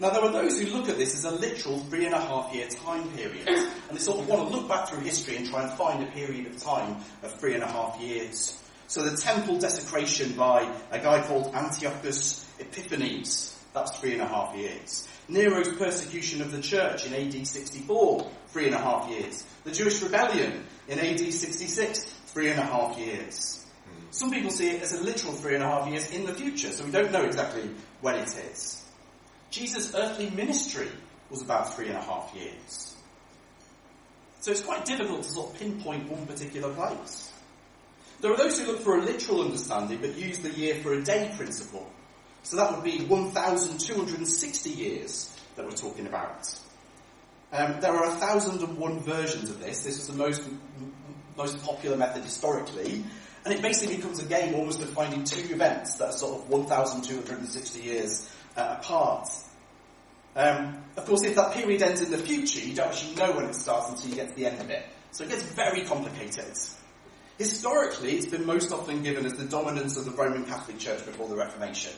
Now, 0.00 0.10
there 0.10 0.22
are 0.22 0.32
those 0.32 0.60
who 0.60 0.66
look 0.76 0.88
at 0.88 0.98
this 0.98 1.14
as 1.14 1.24
a 1.24 1.30
literal 1.30 1.78
three 1.84 2.04
and 2.04 2.14
a 2.14 2.20
half 2.20 2.52
year 2.52 2.66
time 2.66 3.08
period, 3.10 3.48
and 3.48 3.96
they 3.96 3.98
sort 3.98 4.18
of 4.18 4.28
want 4.28 4.50
to 4.50 4.56
look 4.56 4.68
back 4.68 4.88
through 4.88 5.00
history 5.00 5.36
and 5.36 5.48
try 5.48 5.62
and 5.62 5.72
find 5.78 6.02
a 6.02 6.10
period 6.10 6.46
of 6.46 6.56
time 6.60 6.96
of 7.22 7.32
three 7.38 7.54
and 7.54 7.62
a 7.62 7.66
half 7.66 7.98
years. 8.00 8.60
So 8.88 9.02
the 9.02 9.16
temple 9.16 9.58
desecration 9.58 10.32
by 10.32 10.72
a 10.90 10.98
guy 10.98 11.22
called 11.22 11.52
Antiochus 11.54 12.48
Epiphanes, 12.58 13.52
that's 13.74 13.98
three 13.98 14.12
and 14.12 14.22
a 14.22 14.26
half 14.26 14.54
years. 14.56 15.08
Nero's 15.28 15.68
persecution 15.76 16.40
of 16.40 16.52
the 16.52 16.60
church 16.60 17.04
in 17.04 17.12
AD 17.12 17.46
64, 17.46 18.30
three 18.48 18.66
and 18.66 18.74
a 18.74 18.78
half 18.78 19.10
years. 19.10 19.44
The 19.64 19.72
Jewish 19.72 20.00
rebellion 20.00 20.64
in 20.88 21.00
AD 21.00 21.18
66, 21.18 22.04
three 22.26 22.50
and 22.50 22.60
a 22.60 22.64
half 22.64 22.96
years. 22.96 23.66
Some 24.10 24.30
people 24.30 24.50
see 24.50 24.70
it 24.70 24.82
as 24.82 24.92
a 24.92 25.02
literal 25.02 25.32
three 25.32 25.54
and 25.54 25.64
a 25.64 25.66
half 25.66 25.88
years 25.88 26.10
in 26.10 26.24
the 26.24 26.32
future, 26.32 26.70
so 26.70 26.84
we 26.84 26.92
don't 26.92 27.10
know 27.10 27.24
exactly 27.24 27.68
when 28.00 28.14
it 28.14 28.34
is. 28.52 28.84
Jesus' 29.50 29.94
earthly 29.94 30.30
ministry 30.30 30.88
was 31.28 31.42
about 31.42 31.74
three 31.74 31.88
and 31.88 31.96
a 31.96 32.00
half 32.00 32.32
years. 32.34 32.94
So 34.40 34.52
it's 34.52 34.62
quite 34.62 34.84
difficult 34.84 35.24
to 35.24 35.28
sort 35.28 35.52
of 35.52 35.58
pinpoint 35.58 36.08
one 36.08 36.24
particular 36.26 36.72
place. 36.72 37.32
There 38.20 38.32
are 38.32 38.36
those 38.36 38.58
who 38.58 38.66
look 38.66 38.80
for 38.80 38.96
a 38.96 39.02
literal 39.02 39.42
understanding 39.42 39.98
but 40.00 40.16
use 40.16 40.38
the 40.38 40.50
year 40.50 40.76
for 40.76 40.94
a 40.94 41.02
day 41.02 41.32
principle. 41.36 41.90
So 42.42 42.56
that 42.56 42.72
would 42.72 42.84
be 42.84 43.04
1,260 43.04 44.70
years 44.70 45.36
that 45.56 45.64
we're 45.64 45.72
talking 45.72 46.06
about. 46.06 46.54
Um, 47.52 47.80
there 47.80 47.92
are 47.92 48.08
1,001 48.08 49.00
versions 49.00 49.50
of 49.50 49.60
this. 49.60 49.82
This 49.82 49.98
is 49.98 50.06
the 50.06 50.14
most, 50.14 50.42
most 51.36 51.62
popular 51.62 51.96
method 51.96 52.22
historically. 52.22 53.04
And 53.44 53.54
it 53.54 53.62
basically 53.62 53.96
becomes 53.96 54.18
a 54.20 54.26
game 54.26 54.54
almost 54.54 54.80
of 54.80 54.90
finding 54.90 55.24
two 55.24 55.52
events 55.54 55.96
that 55.96 56.06
are 56.06 56.12
sort 56.12 56.40
of 56.40 56.48
1,260 56.48 57.80
years 57.80 58.28
uh, 58.56 58.76
apart. 58.80 59.28
Um, 60.34 60.82
of 60.96 61.06
course, 61.06 61.22
if 61.22 61.36
that 61.36 61.54
period 61.54 61.82
ends 61.82 62.02
in 62.02 62.10
the 62.10 62.18
future, 62.18 62.60
you 62.60 62.74
don't 62.74 62.88
actually 62.88 63.14
know 63.14 63.32
when 63.32 63.46
it 63.46 63.54
starts 63.54 63.90
until 63.90 64.10
you 64.10 64.16
get 64.16 64.28
to 64.30 64.34
the 64.34 64.46
end 64.46 64.60
of 64.60 64.68
it. 64.70 64.84
So 65.12 65.24
it 65.24 65.30
gets 65.30 65.42
very 65.44 65.84
complicated. 65.84 66.54
Historically, 67.38 68.12
it's 68.12 68.26
been 68.26 68.46
most 68.46 68.72
often 68.72 69.02
given 69.02 69.26
as 69.26 69.34
the 69.34 69.44
dominance 69.44 69.96
of 69.98 70.06
the 70.06 70.10
Roman 70.10 70.44
Catholic 70.44 70.78
Church 70.78 71.04
before 71.04 71.28
the 71.28 71.36
Reformation. 71.36 71.92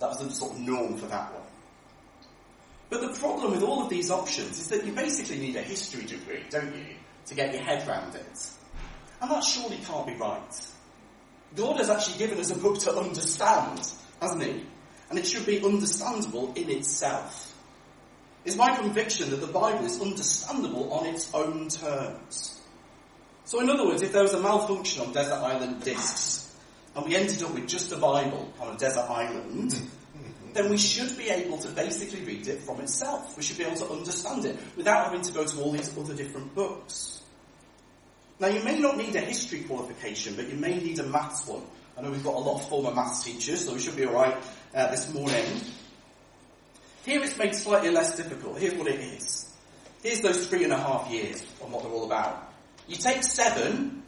That 0.00 0.10
was 0.10 0.18
the 0.18 0.30
sort 0.30 0.52
of 0.52 0.60
norm 0.60 0.98
for 0.98 1.06
that 1.06 1.32
one. 1.32 1.42
But 2.90 3.00
the 3.00 3.18
problem 3.18 3.52
with 3.52 3.62
all 3.62 3.82
of 3.82 3.88
these 3.88 4.10
options 4.10 4.60
is 4.60 4.68
that 4.68 4.84
you 4.84 4.92
basically 4.92 5.38
need 5.38 5.56
a 5.56 5.62
history 5.62 6.04
degree, 6.04 6.42
don't 6.50 6.76
you, 6.76 6.84
to 7.26 7.34
get 7.34 7.54
your 7.54 7.62
head 7.62 7.88
round 7.88 8.14
it. 8.14 8.50
And 9.22 9.30
that 9.30 9.42
surely 9.42 9.78
can't 9.78 10.06
be 10.06 10.14
right. 10.14 10.70
God 11.56 11.78
has 11.78 11.88
actually 11.88 12.18
given 12.18 12.38
us 12.38 12.50
a 12.50 12.58
book 12.58 12.78
to 12.80 12.94
understand, 12.94 13.90
hasn't 14.20 14.42
he? 14.42 14.64
And 15.08 15.18
it 15.18 15.26
should 15.26 15.46
be 15.46 15.64
understandable 15.64 16.52
in 16.54 16.68
itself. 16.68 17.54
It's 18.44 18.56
my 18.56 18.74
conviction 18.74 19.30
that 19.30 19.40
the 19.40 19.46
Bible 19.46 19.86
is 19.86 20.00
understandable 20.00 20.92
on 20.92 21.06
its 21.06 21.32
own 21.32 21.68
terms. 21.68 22.61
So 23.44 23.60
in 23.60 23.68
other 23.68 23.86
words, 23.86 24.02
if 24.02 24.12
there 24.12 24.22
was 24.22 24.34
a 24.34 24.40
malfunction 24.40 25.02
on 25.02 25.12
desert 25.12 25.34
island 25.34 25.82
discs, 25.82 26.54
and 26.94 27.06
we 27.06 27.16
ended 27.16 27.42
up 27.42 27.54
with 27.54 27.66
just 27.66 27.92
a 27.92 27.96
Bible 27.96 28.52
on 28.60 28.74
a 28.74 28.78
desert 28.78 29.08
island, 29.08 29.74
then 30.52 30.70
we 30.70 30.76
should 30.76 31.16
be 31.16 31.28
able 31.30 31.58
to 31.58 31.68
basically 31.68 32.20
read 32.20 32.46
it 32.46 32.62
from 32.62 32.80
itself. 32.80 33.36
We 33.36 33.42
should 33.42 33.58
be 33.58 33.64
able 33.64 33.76
to 33.76 33.90
understand 33.90 34.44
it 34.44 34.56
without 34.76 35.06
having 35.06 35.22
to 35.22 35.32
go 35.32 35.44
to 35.44 35.60
all 35.60 35.72
these 35.72 35.96
other 35.96 36.14
different 36.14 36.54
books. 36.54 37.22
Now 38.38 38.48
you 38.48 38.62
may 38.62 38.78
not 38.78 38.96
need 38.96 39.14
a 39.16 39.20
history 39.20 39.60
qualification, 39.60 40.34
but 40.36 40.48
you 40.48 40.56
may 40.56 40.76
need 40.78 40.98
a 40.98 41.04
maths 41.04 41.46
one. 41.46 41.62
I 41.96 42.02
know 42.02 42.10
we've 42.10 42.24
got 42.24 42.34
a 42.34 42.38
lot 42.38 42.60
of 42.60 42.68
former 42.68 42.94
maths 42.94 43.24
teachers, 43.24 43.66
so 43.66 43.74
we 43.74 43.80
should 43.80 43.96
be 43.96 44.06
alright 44.06 44.36
uh, 44.74 44.90
this 44.90 45.12
morning. 45.12 45.44
Here 47.04 47.22
it's 47.22 47.36
made 47.36 47.54
slightly 47.54 47.90
less 47.90 48.16
difficult. 48.16 48.58
Here's 48.58 48.74
what 48.74 48.88
it 48.88 49.00
is. 49.00 49.52
Here's 50.02 50.20
those 50.20 50.46
three 50.46 50.64
and 50.64 50.72
a 50.72 50.78
half 50.78 51.10
years 51.10 51.44
on 51.62 51.70
what 51.70 51.82
they're 51.82 51.92
all 51.92 52.06
about. 52.06 52.51
You 52.88 52.96
take 52.96 53.22
seven, 53.22 54.02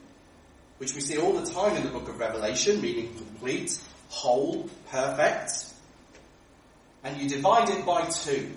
which 0.78 0.94
we 0.94 1.00
see 1.00 1.18
all 1.18 1.32
the 1.32 1.50
time 1.50 1.76
in 1.76 1.84
the 1.84 1.90
book 1.90 2.08
of 2.08 2.18
Revelation, 2.18 2.80
meaning 2.80 3.14
complete, 3.14 3.78
whole, 4.08 4.68
perfect, 4.90 5.72
and 7.02 7.16
you 7.20 7.28
divide 7.28 7.68
it 7.68 7.84
by 7.84 8.06
two. 8.06 8.50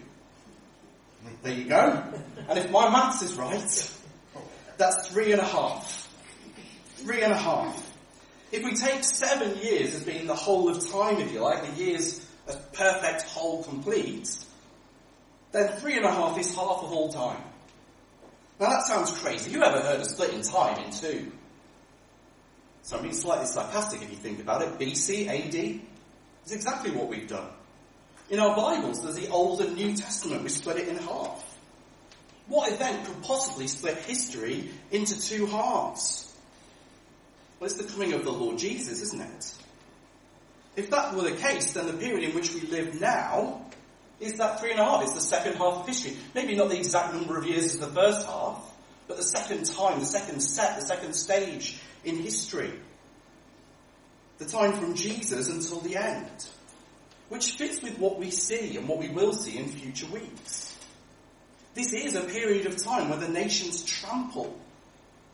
There 1.43 1.53
you 1.53 1.65
go. 1.65 2.03
And 2.47 2.57
if 2.57 2.71
my 2.71 2.89
maths 2.89 3.21
is 3.21 3.35
right, 3.35 3.91
that's 4.77 5.07
three 5.09 5.31
and 5.31 5.41
a 5.41 5.45
half. 5.45 6.09
Three 6.95 7.21
and 7.21 7.33
a 7.33 7.37
half. 7.37 7.83
If 8.51 8.63
we 8.63 8.73
take 8.75 9.03
seven 9.03 9.57
years 9.57 9.93
as 9.93 10.03
being 10.03 10.25
the 10.25 10.35
whole 10.35 10.69
of 10.69 10.89
time, 10.89 11.17
if 11.17 11.31
you 11.33 11.41
like, 11.41 11.75
the 11.75 11.83
years 11.83 12.25
as 12.47 12.55
perfect, 12.73 13.23
whole, 13.23 13.63
complete, 13.63 14.29
then 15.51 15.67
three 15.79 15.97
and 15.97 16.05
a 16.05 16.11
half 16.11 16.39
is 16.39 16.55
half 16.55 16.83
of 16.83 16.91
all 16.93 17.11
time. 17.11 17.41
Now 18.59 18.69
that 18.69 18.83
sounds 18.83 19.11
crazy. 19.11 19.51
You 19.51 19.63
ever 19.63 19.81
heard 19.81 19.99
of 19.99 20.07
splitting 20.07 20.41
time 20.41 20.83
in 20.83 20.91
two? 20.91 21.31
So 22.81 22.95
I'm 22.95 23.03
being 23.03 23.13
slightly 23.13 23.45
sarcastic 23.45 24.01
if 24.01 24.09
you 24.09 24.15
think 24.15 24.39
about 24.39 24.61
it. 24.61 24.79
BC, 24.79 25.27
AD, 25.27 25.81
is 26.45 26.51
exactly 26.51 26.91
what 26.91 27.07
we've 27.07 27.27
done. 27.27 27.49
In 28.29 28.39
our 28.39 28.55
Bibles, 28.55 29.03
there's 29.03 29.15
the 29.15 29.29
Old 29.29 29.61
and 29.61 29.75
New 29.75 29.95
Testament. 29.95 30.43
We 30.43 30.49
split 30.49 30.77
it 30.77 30.87
in 30.87 30.97
half. 30.97 31.43
What 32.47 32.71
event 32.71 33.05
could 33.05 33.21
possibly 33.23 33.67
split 33.67 33.97
history 33.97 34.69
into 34.89 35.19
two 35.21 35.45
halves? 35.45 36.33
Well, 37.59 37.69
it's 37.69 37.75
the 37.75 37.91
coming 37.91 38.13
of 38.13 38.23
the 38.23 38.31
Lord 38.31 38.57
Jesus, 38.57 39.01
isn't 39.01 39.21
it? 39.21 39.55
If 40.75 40.89
that 40.91 41.13
were 41.13 41.23
the 41.23 41.35
case, 41.35 41.73
then 41.73 41.87
the 41.87 41.93
period 41.93 42.29
in 42.29 42.35
which 42.35 42.53
we 42.53 42.61
live 42.61 42.99
now 43.01 43.66
is 44.19 44.37
that 44.37 44.59
three 44.59 44.71
and 44.71 44.79
a 44.79 44.85
half. 44.85 45.03
It's 45.03 45.13
the 45.13 45.21
second 45.21 45.53
half 45.53 45.75
of 45.75 45.87
history. 45.87 46.17
Maybe 46.33 46.55
not 46.55 46.69
the 46.69 46.77
exact 46.77 47.13
number 47.13 47.37
of 47.37 47.45
years 47.45 47.65
as 47.65 47.79
the 47.79 47.87
first 47.87 48.25
half, 48.25 48.63
but 49.07 49.17
the 49.17 49.23
second 49.23 49.65
time, 49.65 49.99
the 49.99 50.05
second 50.05 50.41
set, 50.41 50.79
the 50.79 50.85
second 50.85 51.13
stage 51.13 51.79
in 52.03 52.17
history. 52.17 52.71
The 54.39 54.45
time 54.45 54.73
from 54.73 54.95
Jesus 54.95 55.49
until 55.49 55.79
the 55.79 55.97
end. 55.97 56.47
Which 57.29 57.51
fits 57.51 57.81
with 57.81 57.99
what 57.99 58.19
we 58.19 58.31
see 58.31 58.77
and 58.77 58.87
what 58.87 58.99
we 58.99 59.09
will 59.09 59.33
see 59.33 59.57
in 59.57 59.67
future 59.67 60.07
weeks. 60.07 60.77
This 61.73 61.93
is 61.93 62.15
a 62.15 62.21
period 62.21 62.65
of 62.65 62.77
time 62.77 63.09
where 63.09 63.19
the 63.19 63.27
nations 63.27 63.83
trample, 63.83 64.57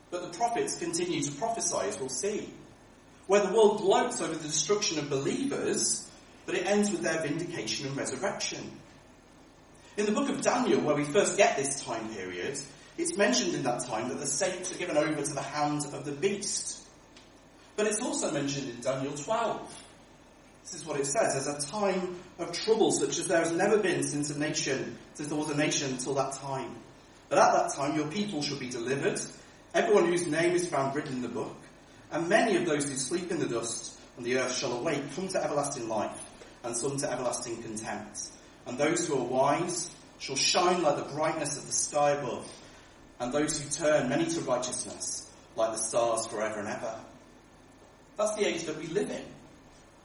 but 0.09 0.23
the 0.23 0.37
prophets 0.37 0.77
continue 0.77 1.21
to 1.21 1.31
prophesy 1.33 1.87
as 1.87 1.99
we'll 1.99 2.09
see 2.09 2.49
where 3.27 3.45
the 3.45 3.53
world 3.53 3.79
gloats 3.79 4.21
over 4.21 4.33
the 4.33 4.43
destruction 4.43 4.99
of 4.99 5.09
believers, 5.09 6.02
but 6.45 6.55
it 6.55 6.65
ends 6.65 6.91
with 6.91 7.01
their 7.01 7.21
vindication 7.21 7.87
and 7.87 7.97
resurrection. 7.97 8.71
In 9.95 10.05
the 10.05 10.11
book 10.11 10.29
of 10.29 10.41
Daniel, 10.41 10.81
where 10.81 10.95
we 10.95 11.03
first 11.03 11.37
get 11.37 11.55
this 11.55 11.83
time 11.83 12.09
period, 12.09 12.59
it's 12.97 13.17
mentioned 13.17 13.53
in 13.53 13.63
that 13.63 13.85
time 13.85 14.09
that 14.09 14.19
the 14.19 14.25
saints 14.25 14.73
are 14.73 14.77
given 14.77 14.97
over 14.97 15.21
to 15.21 15.33
the 15.33 15.41
hand 15.41 15.85
of 15.93 16.05
the 16.05 16.11
beast. 16.11 16.79
But 17.75 17.87
it's 17.87 18.01
also 18.01 18.31
mentioned 18.31 18.69
in 18.69 18.81
Daniel 18.81 19.13
12. 19.13 19.83
This 20.63 20.75
is 20.75 20.85
what 20.85 20.99
it 20.99 21.05
says. 21.05 21.33
There's 21.33 21.63
a 21.63 21.67
time 21.67 22.15
of 22.39 22.51
trouble 22.51 22.91
such 22.91 23.19
as 23.19 23.27
there 23.27 23.39
has 23.39 23.51
never 23.51 23.77
been 23.77 24.03
since 24.03 24.29
a 24.29 24.39
nation, 24.39 24.97
since 25.13 25.29
there 25.29 25.37
was 25.37 25.49
a 25.49 25.57
nation 25.57 25.91
until 25.91 26.13
that 26.15 26.33
time. 26.33 26.75
But 27.29 27.39
at 27.39 27.53
that 27.53 27.73
time 27.73 27.95
your 27.95 28.07
people 28.07 28.41
shall 28.41 28.59
be 28.59 28.69
delivered, 28.69 29.19
everyone 29.73 30.05
whose 30.05 30.27
name 30.27 30.53
is 30.53 30.67
found 30.67 30.95
written 30.95 31.13
in 31.13 31.21
the 31.21 31.27
book. 31.27 31.55
And 32.11 32.29
many 32.29 32.55
of 32.55 32.65
those 32.65 32.87
who 32.87 32.95
sleep 32.95 33.31
in 33.31 33.39
the 33.39 33.47
dust 33.47 33.99
on 34.17 34.23
the 34.23 34.37
earth 34.37 34.55
shall 34.55 34.73
awake, 34.73 35.01
come 35.15 35.27
to 35.29 35.43
everlasting 35.43 35.89
life, 35.89 36.11
and 36.63 36.75
some 36.75 36.97
to 36.97 37.11
everlasting 37.11 37.61
contempt. 37.61 38.29
And 38.65 38.77
those 38.77 39.07
who 39.07 39.17
are 39.17 39.23
wise 39.23 39.91
shall 40.19 40.35
shine 40.35 40.81
like 40.81 40.97
the 40.97 41.13
brightness 41.13 41.57
of 41.57 41.65
the 41.65 41.73
sky 41.73 42.11
above, 42.11 42.49
and 43.19 43.33
those 43.33 43.59
who 43.59 43.69
turn 43.69 44.09
many 44.09 44.25
to 44.25 44.39
righteousness, 44.41 45.29
like 45.55 45.71
the 45.71 45.77
stars 45.77 46.25
forever 46.27 46.59
and 46.59 46.67
ever. 46.67 46.95
That's 48.17 48.35
the 48.35 48.47
age 48.47 48.63
that 48.63 48.77
we 48.77 48.87
live 48.87 49.09
in. 49.09 49.25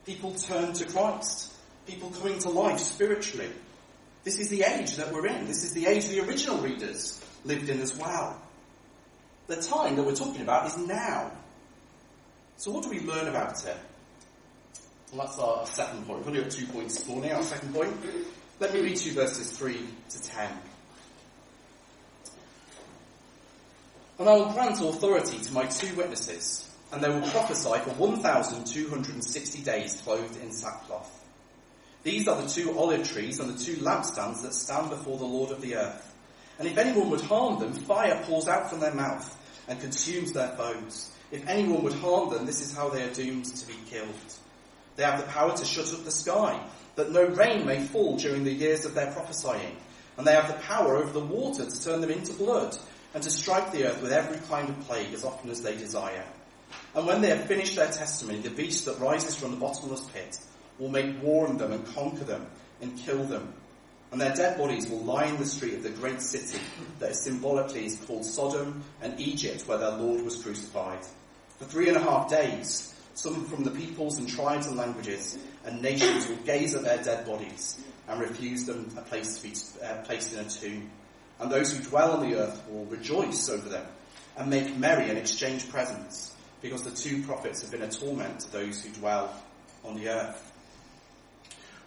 People 0.06 0.32
turn 0.34 0.72
to 0.72 0.86
Christ. 0.86 1.52
People 1.86 2.10
coming 2.10 2.38
to 2.40 2.50
life 2.50 2.78
spiritually. 2.78 3.50
This 4.24 4.38
is 4.38 4.48
the 4.48 4.62
age 4.62 4.96
that 4.96 5.12
we're 5.12 5.26
in. 5.26 5.46
This 5.46 5.64
is 5.64 5.72
the 5.72 5.86
age 5.86 6.08
the 6.08 6.20
original 6.26 6.58
readers 6.58 7.24
lived 7.44 7.68
in 7.68 7.80
as 7.80 7.96
well. 7.96 8.40
The 9.46 9.56
time 9.56 9.96
that 9.96 10.02
we're 10.02 10.14
talking 10.14 10.42
about 10.42 10.66
is 10.66 10.76
now. 10.76 11.30
So 12.56 12.70
what 12.70 12.82
do 12.82 12.90
we 12.90 13.00
learn 13.00 13.28
about 13.28 13.64
it? 13.64 13.76
Well, 15.12 15.26
that's 15.26 15.38
our 15.38 15.66
second 15.66 16.06
point. 16.06 16.18
We've 16.18 16.28
only 16.28 16.42
got 16.42 16.50
two 16.50 16.66
points 16.66 16.98
this 16.98 17.08
morning. 17.08 17.32
Our 17.32 17.42
second 17.42 17.74
point. 17.74 17.96
Let 18.60 18.74
me 18.74 18.80
read 18.80 19.00
you 19.00 19.12
verses 19.12 19.56
3 19.56 19.80
to 20.10 20.22
10. 20.22 20.50
And 24.18 24.28
I 24.28 24.32
will 24.32 24.52
grant 24.52 24.80
authority 24.80 25.38
to 25.38 25.52
my 25.52 25.64
two 25.66 25.94
witnesses, 25.94 26.68
and 26.92 27.02
they 27.02 27.08
will 27.08 27.26
prophesy 27.30 27.78
for 27.84 27.90
1,260 27.90 29.62
days 29.62 30.00
clothed 30.02 30.42
in 30.42 30.50
sackcloth. 30.50 31.24
These 32.02 32.28
are 32.28 32.42
the 32.42 32.48
two 32.48 32.76
olive 32.78 33.08
trees 33.08 33.40
and 33.40 33.48
the 33.48 33.64
two 33.64 33.76
lampstands 33.76 34.42
that 34.42 34.52
stand 34.52 34.90
before 34.90 35.16
the 35.16 35.24
Lord 35.24 35.52
of 35.52 35.62
the 35.62 35.76
earth. 35.76 36.14
And 36.58 36.68
if 36.68 36.76
anyone 36.76 37.10
would 37.10 37.20
harm 37.22 37.60
them, 37.60 37.72
fire 37.72 38.20
pours 38.24 38.48
out 38.48 38.68
from 38.68 38.80
their 38.80 38.94
mouth 38.94 39.36
and 39.68 39.80
consumes 39.80 40.32
their 40.32 40.48
foes. 40.48 41.12
If 41.30 41.46
anyone 41.48 41.82
would 41.84 41.94
harm 41.94 42.30
them, 42.30 42.44
this 42.44 42.60
is 42.60 42.74
how 42.74 42.88
they 42.88 43.02
are 43.04 43.14
doomed 43.14 43.46
to 43.46 43.66
be 43.66 43.76
killed. 43.88 44.08
They 44.98 45.04
have 45.04 45.20
the 45.20 45.32
power 45.32 45.56
to 45.56 45.64
shut 45.64 45.94
up 45.94 46.04
the 46.04 46.10
sky, 46.10 46.60
that 46.96 47.12
no 47.12 47.24
rain 47.24 47.64
may 47.64 47.86
fall 47.86 48.16
during 48.16 48.42
the 48.42 48.52
years 48.52 48.84
of 48.84 48.94
their 48.94 49.12
prophesying. 49.12 49.76
And 50.16 50.26
they 50.26 50.32
have 50.32 50.48
the 50.48 50.60
power 50.64 50.96
over 50.96 51.12
the 51.12 51.24
water 51.24 51.64
to 51.64 51.84
turn 51.84 52.00
them 52.00 52.10
into 52.10 52.32
blood, 52.32 52.76
and 53.14 53.22
to 53.22 53.30
strike 53.30 53.70
the 53.70 53.84
earth 53.84 54.02
with 54.02 54.10
every 54.10 54.38
kind 54.48 54.68
of 54.68 54.80
plague 54.80 55.14
as 55.14 55.24
often 55.24 55.50
as 55.50 55.62
they 55.62 55.76
desire. 55.76 56.24
And 56.96 57.06
when 57.06 57.20
they 57.20 57.28
have 57.28 57.46
finished 57.46 57.76
their 57.76 57.92
testimony, 57.92 58.40
the 58.40 58.50
beast 58.50 58.86
that 58.86 58.98
rises 58.98 59.36
from 59.36 59.52
the 59.52 59.56
bottomless 59.58 60.02
pit 60.12 60.36
will 60.80 60.88
make 60.88 61.22
war 61.22 61.46
on 61.46 61.58
them 61.58 61.70
and 61.70 61.86
conquer 61.94 62.24
them 62.24 62.44
and 62.82 62.98
kill 62.98 63.22
them. 63.22 63.54
And 64.10 64.20
their 64.20 64.34
dead 64.34 64.58
bodies 64.58 64.88
will 64.88 65.04
lie 65.04 65.26
in 65.26 65.36
the 65.36 65.46
street 65.46 65.74
of 65.74 65.84
the 65.84 65.90
great 65.90 66.20
city 66.20 66.58
that 66.98 67.14
symbolically 67.14 67.86
is 67.86 68.00
called 68.04 68.24
Sodom 68.24 68.82
and 69.00 69.20
Egypt, 69.20 69.62
where 69.68 69.78
their 69.78 69.92
Lord 69.92 70.24
was 70.24 70.42
crucified. 70.42 71.06
For 71.58 71.66
three 71.66 71.86
and 71.86 71.96
a 71.96 72.00
half 72.00 72.28
days, 72.28 72.94
some 73.18 73.44
from 73.46 73.64
the 73.64 73.70
peoples 73.72 74.20
and 74.20 74.28
tribes 74.28 74.68
and 74.68 74.76
languages 74.76 75.36
and 75.66 75.82
nations 75.82 76.28
will 76.28 76.36
gaze 76.36 76.76
at 76.76 76.84
their 76.84 77.02
dead 77.02 77.26
bodies 77.26 77.76
and 78.06 78.20
refuse 78.20 78.64
them 78.64 78.88
a 78.96 79.00
place 79.02 79.38
to 79.38 79.42
be 79.42 79.54
uh, 79.84 80.02
placed 80.04 80.34
in 80.34 80.38
a 80.38 80.48
tomb. 80.48 80.88
And 81.40 81.50
those 81.50 81.76
who 81.76 81.82
dwell 81.82 82.12
on 82.12 82.30
the 82.30 82.36
earth 82.36 82.62
will 82.70 82.84
rejoice 82.84 83.48
over 83.48 83.68
them 83.68 83.84
and 84.36 84.48
make 84.48 84.76
merry 84.76 85.08
and 85.08 85.18
exchange 85.18 85.68
presents, 85.68 86.32
because 86.62 86.84
the 86.84 86.92
two 86.92 87.24
prophets 87.24 87.62
have 87.62 87.72
been 87.72 87.82
a 87.82 87.90
torment 87.90 88.38
to 88.40 88.52
those 88.52 88.84
who 88.84 88.90
dwell 88.90 89.34
on 89.84 89.96
the 89.96 90.10
earth. 90.10 90.52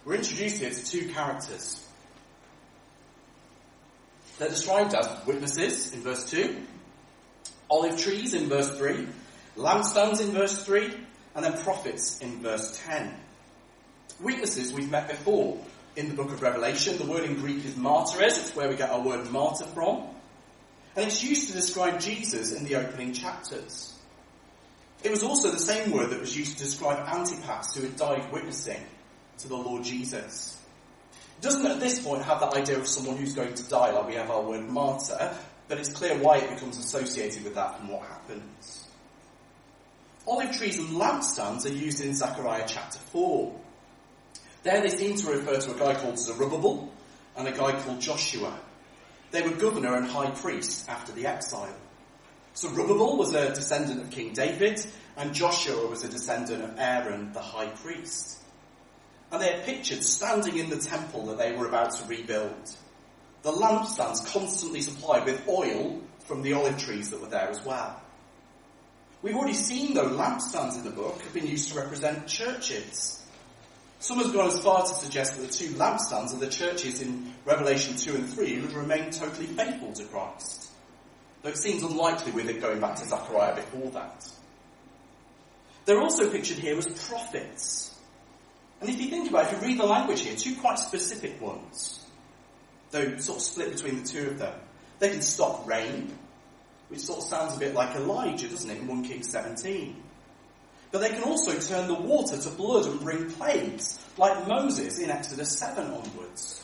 We're 0.04 0.16
introduced 0.16 0.58
here 0.58 0.70
to 0.70 0.84
two 0.84 1.08
characters. 1.14 1.82
They're 4.38 4.50
described 4.50 4.92
as 4.92 5.08
witnesses 5.26 5.94
in 5.94 6.00
verse 6.02 6.30
2, 6.30 6.56
olive 7.70 7.98
trees 7.98 8.34
in 8.34 8.50
verse 8.50 8.76
3, 8.76 9.06
lampstands 9.56 10.20
in 10.20 10.32
verse 10.32 10.62
3, 10.62 10.92
and 11.34 11.44
then 11.44 11.62
prophets 11.62 12.20
in 12.20 12.42
verse 12.42 12.80
10. 12.84 13.14
Weaknesses 14.20 14.72
we've 14.72 14.90
met 14.90 15.08
before. 15.08 15.58
in 15.96 16.08
the 16.08 16.14
book 16.14 16.32
of 16.32 16.42
Revelation. 16.42 16.96
The 16.96 17.04
word 17.04 17.24
in 17.24 17.34
Greek 17.34 17.64
is 17.64 17.76
martyres. 17.76 18.38
It's 18.38 18.56
where 18.56 18.68
we 18.68 18.76
get 18.76 18.90
our 18.90 19.00
word 19.00 19.30
martyr 19.30 19.66
from. 19.66 20.06
And 20.96 21.06
it's 21.06 21.22
used 21.22 21.48
to 21.48 21.54
describe 21.54 22.00
Jesus 22.00 22.52
in 22.52 22.64
the 22.64 22.76
opening 22.76 23.12
chapters. 23.12 23.94
It 25.02 25.10
was 25.10 25.22
also 25.22 25.50
the 25.50 25.58
same 25.58 25.90
word 25.90 26.10
that 26.10 26.20
was 26.20 26.36
used 26.36 26.58
to 26.58 26.64
describe 26.64 27.06
Antipas, 27.08 27.74
who 27.74 27.82
had 27.82 27.96
died 27.96 28.32
witnessing 28.32 28.80
to 29.38 29.48
the 29.48 29.56
Lord 29.56 29.82
Jesus. 29.82 30.58
It 31.38 31.42
doesn't 31.42 31.66
at 31.66 31.80
this 31.80 31.98
point 32.04 32.22
have 32.22 32.40
that 32.40 32.54
idea 32.54 32.78
of 32.78 32.86
someone 32.86 33.16
who's 33.16 33.34
going 33.34 33.54
to 33.54 33.68
die, 33.68 33.90
like 33.90 34.06
we 34.06 34.14
have 34.14 34.30
our 34.30 34.42
word 34.42 34.68
martyr, 34.68 35.34
but 35.66 35.78
it's 35.78 35.92
clear 35.92 36.16
why 36.18 36.38
it 36.38 36.50
becomes 36.50 36.78
associated 36.78 37.42
with 37.42 37.54
that 37.56 37.80
and 37.80 37.88
what 37.88 38.02
happens. 38.02 38.81
Olive 40.26 40.56
trees 40.56 40.78
and 40.78 40.90
lampstands 40.90 41.64
are 41.66 41.74
used 41.74 42.00
in 42.00 42.14
Zechariah 42.14 42.64
chapter 42.66 42.98
4. 42.98 43.54
There 44.62 44.80
they 44.80 44.88
seem 44.88 45.16
to 45.16 45.26
refer 45.26 45.58
to 45.58 45.74
a 45.74 45.78
guy 45.78 46.00
called 46.00 46.18
Zerubbabel 46.18 46.92
and 47.36 47.48
a 47.48 47.52
guy 47.52 47.72
called 47.80 48.00
Joshua. 48.00 48.56
They 49.32 49.42
were 49.42 49.50
governor 49.50 49.96
and 49.96 50.06
high 50.06 50.30
priest 50.30 50.88
after 50.88 51.10
the 51.12 51.26
exile. 51.26 51.74
Zerubbabel 52.54 53.16
was 53.16 53.34
a 53.34 53.48
descendant 53.48 54.02
of 54.02 54.10
King 54.10 54.32
David, 54.34 54.84
and 55.16 55.34
Joshua 55.34 55.88
was 55.88 56.04
a 56.04 56.08
descendant 56.08 56.62
of 56.62 56.78
Aaron, 56.78 57.32
the 57.32 57.40
high 57.40 57.68
priest. 57.68 58.38
And 59.32 59.42
they 59.42 59.54
are 59.54 59.62
pictured 59.62 60.04
standing 60.04 60.58
in 60.58 60.68
the 60.68 60.76
temple 60.76 61.26
that 61.26 61.38
they 61.38 61.56
were 61.56 61.66
about 61.66 61.96
to 61.96 62.06
rebuild. 62.06 62.76
The 63.42 63.52
lampstands 63.52 64.30
constantly 64.32 64.82
supplied 64.82 65.24
with 65.24 65.48
oil 65.48 66.00
from 66.20 66.42
the 66.42 66.52
olive 66.52 66.78
trees 66.78 67.10
that 67.10 67.20
were 67.20 67.28
there 67.28 67.48
as 67.48 67.64
well. 67.64 68.00
We've 69.22 69.36
already 69.36 69.54
seen, 69.54 69.94
though, 69.94 70.10
lampstands 70.10 70.76
in 70.76 70.84
the 70.84 70.90
book 70.90 71.22
have 71.22 71.32
been 71.32 71.46
used 71.46 71.70
to 71.70 71.78
represent 71.78 72.26
churches. 72.26 73.24
Some 74.00 74.18
have 74.18 74.32
gone 74.32 74.48
as 74.48 74.58
far 74.58 74.82
to 74.82 74.94
suggest 74.94 75.36
that 75.36 75.46
the 75.46 75.52
two 75.52 75.74
lampstands 75.74 76.34
are 76.34 76.38
the 76.38 76.48
churches 76.48 77.00
in 77.00 77.32
Revelation 77.44 77.96
2 77.96 78.16
and 78.16 78.28
3 78.28 78.54
who 78.54 78.62
have 78.62 78.74
remained 78.74 79.12
totally 79.12 79.46
faithful 79.46 79.92
to 79.92 80.04
Christ. 80.06 80.68
Though 81.42 81.50
it 81.50 81.56
seems 81.56 81.84
unlikely 81.84 82.32
with 82.32 82.48
it 82.48 82.60
going 82.60 82.80
back 82.80 82.96
to 82.96 83.04
Zechariah 83.04 83.54
before 83.54 83.92
that. 83.92 84.28
They're 85.84 86.00
also 86.00 86.28
pictured 86.28 86.58
here 86.58 86.76
as 86.76 86.86
prophets. 87.08 87.96
And 88.80 88.90
if 88.90 89.00
you 89.00 89.08
think 89.08 89.30
about 89.30 89.46
it, 89.46 89.54
if 89.54 89.62
you 89.62 89.68
read 89.68 89.78
the 89.78 89.86
language 89.86 90.22
here, 90.22 90.34
two 90.34 90.56
quite 90.56 90.80
specific 90.80 91.40
ones, 91.40 92.04
though 92.90 93.16
sort 93.18 93.38
of 93.38 93.42
split 93.44 93.72
between 93.72 94.02
the 94.02 94.08
two 94.08 94.26
of 94.28 94.38
them. 94.40 94.54
They 94.98 95.10
can 95.10 95.22
stop 95.22 95.68
rain, 95.68 96.12
which 96.92 97.00
sort 97.00 97.20
of 97.20 97.24
sounds 97.24 97.56
a 97.56 97.58
bit 97.58 97.72
like 97.72 97.96
Elijah, 97.96 98.46
doesn't 98.48 98.70
it, 98.70 98.76
in 98.76 98.86
1 98.86 99.04
King 99.04 99.22
17. 99.22 99.96
But 100.90 101.00
they 101.00 101.08
can 101.08 101.22
also 101.22 101.58
turn 101.58 101.88
the 101.88 101.94
water 101.94 102.36
to 102.36 102.50
blood 102.50 102.84
and 102.84 103.00
bring 103.00 103.30
plagues, 103.30 103.98
like 104.18 104.46
Moses 104.46 104.98
in 104.98 105.10
Exodus 105.10 105.58
7 105.58 105.86
onwards. 105.86 106.62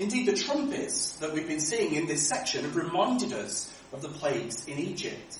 Indeed, 0.00 0.26
the 0.26 0.36
trumpets 0.36 1.14
that 1.18 1.32
we've 1.32 1.46
been 1.46 1.60
seeing 1.60 1.94
in 1.94 2.08
this 2.08 2.28
section 2.28 2.64
have 2.64 2.74
reminded 2.74 3.32
us 3.32 3.72
of 3.92 4.02
the 4.02 4.08
plagues 4.08 4.66
in 4.66 4.76
Egypt. 4.76 5.38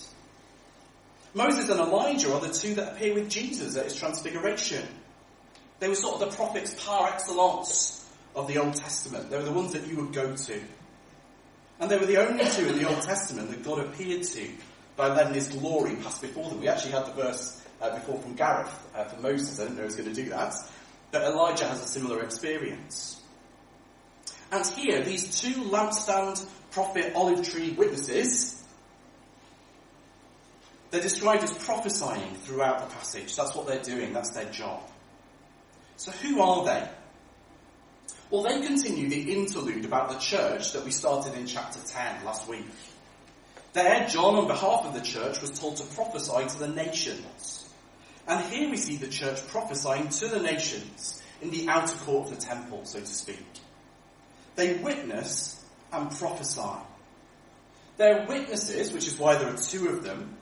Moses 1.34 1.68
and 1.68 1.80
Elijah 1.80 2.32
are 2.32 2.40
the 2.40 2.54
two 2.54 2.76
that 2.76 2.92
appear 2.92 3.14
with 3.14 3.28
Jesus 3.28 3.76
at 3.76 3.84
his 3.84 3.96
transfiguration. 3.96 4.86
They 5.80 5.88
were 5.88 5.96
sort 5.96 6.22
of 6.22 6.30
the 6.30 6.36
prophets 6.36 6.72
par 6.84 7.08
excellence 7.08 8.08
of 8.36 8.46
the 8.46 8.58
Old 8.58 8.74
Testament. 8.74 9.28
They 9.28 9.38
were 9.38 9.42
the 9.42 9.50
ones 9.50 9.72
that 9.72 9.88
you 9.88 9.96
would 9.96 10.12
go 10.12 10.36
to. 10.36 10.60
And 11.80 11.90
they 11.90 11.96
were 11.96 12.06
the 12.06 12.16
only 12.16 12.44
two 12.44 12.68
in 12.68 12.78
the 12.78 12.88
Old 12.88 13.02
Testament 13.02 13.50
that 13.50 13.62
God 13.62 13.78
appeared 13.80 14.24
to 14.24 14.48
by 14.96 15.14
letting 15.14 15.34
his 15.34 15.48
glory 15.48 15.94
pass 15.96 16.18
before 16.18 16.50
them. 16.50 16.60
We 16.60 16.68
actually 16.68 16.92
had 16.92 17.06
the 17.06 17.12
verse 17.12 17.64
uh, 17.80 17.94
before 17.94 18.18
from 18.18 18.34
Gareth 18.34 18.88
uh, 18.94 19.04
for 19.04 19.20
Moses. 19.20 19.60
I 19.60 19.64
didn't 19.64 19.76
know 19.76 19.82
he 19.82 19.86
was 19.86 19.96
going 19.96 20.12
to 20.12 20.22
do 20.22 20.30
that. 20.30 20.54
But 21.12 21.22
Elijah 21.22 21.66
has 21.68 21.82
a 21.82 21.86
similar 21.86 22.22
experience. 22.22 23.22
And 24.50 24.66
here, 24.66 25.02
these 25.02 25.40
two 25.40 25.54
lampstand 25.64 26.44
prophet 26.72 27.12
olive 27.14 27.48
tree 27.48 27.70
witnesses, 27.70 28.62
they're 30.90 31.00
described 31.00 31.44
as 31.44 31.52
prophesying 31.52 32.34
throughout 32.42 32.88
the 32.88 32.94
passage. 32.94 33.36
That's 33.36 33.54
what 33.54 33.66
they're 33.66 33.82
doing. 33.82 34.12
That's 34.12 34.30
their 34.30 34.50
job. 34.50 34.82
So 35.96 36.10
who 36.10 36.40
are 36.40 36.64
they? 36.64 36.88
Well, 38.30 38.42
they 38.42 38.60
continue 38.60 39.08
the 39.08 39.32
interlude 39.32 39.86
about 39.86 40.10
the 40.10 40.18
church 40.18 40.72
that 40.72 40.84
we 40.84 40.90
started 40.90 41.32
in 41.34 41.46
chapter 41.46 41.78
10 41.80 42.24
last 42.26 42.46
week. 42.46 42.66
There, 43.72 44.06
John, 44.06 44.34
on 44.34 44.46
behalf 44.46 44.84
of 44.84 44.92
the 44.92 45.00
church, 45.00 45.40
was 45.40 45.58
told 45.58 45.78
to 45.78 45.84
prophesy 45.94 46.46
to 46.46 46.58
the 46.58 46.68
nations. 46.68 47.70
And 48.26 48.44
here 48.52 48.68
we 48.68 48.76
see 48.76 48.96
the 48.96 49.08
church 49.08 49.46
prophesying 49.48 50.10
to 50.10 50.28
the 50.28 50.40
nations 50.40 51.22
in 51.40 51.50
the 51.50 51.68
outer 51.68 51.96
court 51.98 52.30
of 52.30 52.38
the 52.38 52.44
temple, 52.44 52.84
so 52.84 53.00
to 53.00 53.06
speak. 53.06 53.46
They 54.56 54.74
witness 54.74 55.64
and 55.90 56.10
prophesy. 56.10 56.82
They're 57.96 58.26
witnesses, 58.26 58.92
which 58.92 59.06
is 59.06 59.18
why 59.18 59.36
there 59.36 59.48
are 59.48 59.56
two 59.56 59.88
of 59.88 60.04
them. 60.04 60.36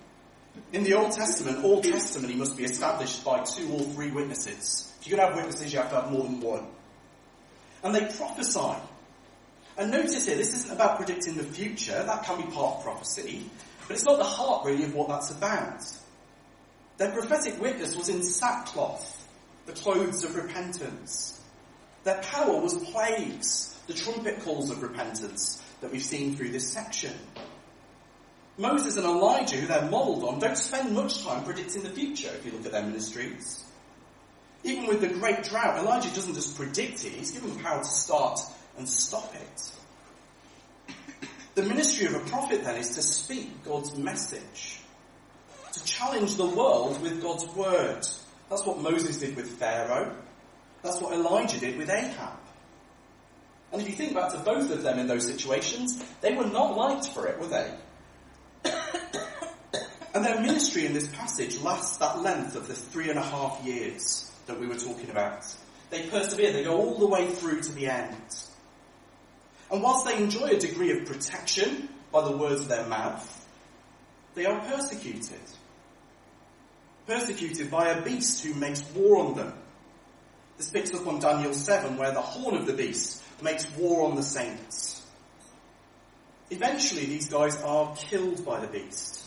In 0.73 0.83
the 0.83 0.95
Old 0.95 1.13
Testament, 1.13 1.65
all 1.65 1.81
testimony 1.83 2.35
must 2.35 2.57
be 2.57 2.65
established 2.65 3.25
by 3.25 3.45
two 3.45 3.71
or 3.71 3.81
three 3.81 4.11
witnesses. 4.11 4.93
If 5.01 5.07
you're 5.07 5.19
going 5.19 5.29
to 5.29 5.35
have 5.37 5.45
witnesses, 5.45 5.73
you 5.73 5.79
have 5.79 5.91
to 5.91 6.01
have 6.01 6.11
more 6.11 6.25
than 6.25 6.41
one. 6.41 6.67
And 7.83 7.95
they 7.95 8.05
prophesy. 8.17 8.77
And 9.79 9.91
notice 9.91 10.27
here, 10.27 10.37
this 10.37 10.55
isn't 10.55 10.73
about 10.73 10.97
predicting 10.97 11.35
the 11.35 11.45
future. 11.45 12.03
That 12.03 12.25
can 12.25 12.39
be 12.41 12.51
part 12.51 12.77
of 12.77 12.85
prophecy. 12.85 13.45
But 13.87 13.95
it's 13.97 14.05
not 14.05 14.19
the 14.19 14.25
heart, 14.25 14.65
really, 14.65 14.85
of 14.85 14.95
what 14.95 15.09
that's 15.09 15.31
about. 15.31 15.85
Their 16.99 17.11
prophetic 17.11 17.61
witness 17.61 17.95
was 17.95 18.09
in 18.09 18.23
sackcloth, 18.23 19.29
the 19.67 19.73
clothes 19.73 20.25
of 20.25 20.35
repentance. 20.35 21.41
Their 22.05 22.21
power 22.23 22.59
was 22.59 22.79
plagues, 22.91 23.79
the 23.87 23.93
trumpet 23.93 24.41
calls 24.41 24.71
of 24.71 24.83
repentance 24.83 25.63
that 25.81 25.93
we've 25.93 26.03
seen 26.03 26.37
through 26.37 26.51
this 26.51 26.73
section. 26.73 27.13
Moses 28.57 28.97
and 28.97 29.05
Elijah, 29.05 29.57
who 29.57 29.67
they're 29.67 29.91
modelled 29.91 30.25
on, 30.25 30.39
don't 30.39 30.57
spend 30.57 30.95
much 30.95 31.23
time 31.23 31.45
predicting 31.45 31.83
the 31.83 31.91
future 31.91 32.31
if 32.35 32.47
you 32.47 32.53
look 32.53 32.65
at 32.65 32.73
their 32.73 32.83
ministries. 32.83 33.66
Even 34.67 34.89
with 34.89 35.01
the 35.01 35.07
great 35.07 35.45
drought, 35.45 35.79
Elijah 35.79 36.13
doesn't 36.13 36.35
just 36.35 36.57
predict 36.57 37.05
it, 37.05 37.13
he's 37.13 37.31
given 37.31 37.57
power 37.61 37.79
to 37.79 37.89
start 37.89 38.41
and 38.77 38.89
stop 38.89 39.33
it. 39.33 39.71
The 41.55 41.63
ministry 41.63 42.07
of 42.07 42.17
a 42.17 42.21
prophet 42.29 42.65
then 42.65 42.75
is 42.75 42.97
to 42.97 43.03
speak 43.03 43.63
God's 43.65 43.97
message 43.97 44.81
to 45.73 45.85
challenge 45.85 46.35
the 46.35 46.47
world 46.47 47.01
with 47.01 47.23
God's 47.23 47.47
word. 47.55 48.05
That's 48.51 48.67
what 48.67 48.79
Moses 48.79 49.21
did 49.21 49.37
with 49.37 49.49
Pharaoh. 49.59 50.17
That's 50.83 51.01
what 51.01 51.13
Elijah 51.13 51.61
did 51.61 51.79
with 51.79 51.89
Ahab. 51.89 52.39
And 53.73 53.81
if 53.81 53.89
you 53.89 53.95
think 53.95 54.15
back 54.15 54.33
to 54.33 54.39
both 54.39 54.71
of 54.73 54.83
them 54.83 54.99
in 54.99 55.07
those 55.07 55.27
situations, 55.27 56.03
they 56.23 56.35
were 56.35 56.47
not 56.47 56.77
liked 56.77 57.09
for 57.11 57.29
it, 57.29 57.39
were 57.39 57.47
they? 57.47 57.73
and 60.15 60.25
their 60.25 60.41
ministry 60.41 60.87
in 60.87 60.93
this 60.93 61.07
passage 61.07 61.61
lasts 61.61 61.99
that 61.99 62.21
length 62.21 62.57
of 62.57 62.67
the 62.67 62.75
three 62.75 63.11
and 63.11 63.19
a 63.19 63.23
half 63.23 63.65
years 63.65 64.33
that 64.47 64.61
we 64.61 64.67
were 64.67 64.77
talking 64.77 65.11
about. 65.11 65.45
They 65.91 66.09
persevere, 66.09 66.53
they 66.53 66.65
go 66.65 66.77
all 66.77 66.99
the 66.99 67.07
way 67.07 67.29
through 67.29 67.63
to 67.63 67.73
the 67.73 67.89
end. 67.89 68.17
And 69.71 69.83
whilst 69.83 70.07
they 70.07 70.17
enjoy 70.17 70.47
a 70.47 70.59
degree 70.59 70.99
of 70.99 71.07
protection 71.07 71.89
by 72.13 72.23
the 72.23 72.37
words 72.37 72.63
of 72.63 72.69
their 72.69 72.87
mouth, 72.87 73.33
they 74.35 74.47
are 74.47 74.61
persecuted 74.61 75.41
persecuted 77.07 77.71
by 77.71 77.89
a 77.89 78.03
beast 78.03 78.45
who 78.45 78.53
makes 78.55 78.83
war 78.95 79.25
on 79.25 79.35
them. 79.37 79.53
This 80.59 80.71
picks 80.71 80.93
up 80.95 81.07
on 81.07 81.21
Daniel 81.21 81.53
7, 81.53 81.97
where 81.97 82.13
the 82.13 82.21
horn 82.21 82.57
of 82.57 82.67
the 82.67 82.73
beast 82.73 83.23
makes 83.43 83.71
war 83.77 84.09
on 84.09 84.17
the 84.17 84.23
saints. 84.23 85.07
Eventually, 86.51 87.07
these 87.07 87.29
guys 87.29 87.61
are 87.63 87.95
killed 87.97 88.45
by 88.45 88.61
the 88.61 88.67
beast, 88.67 89.25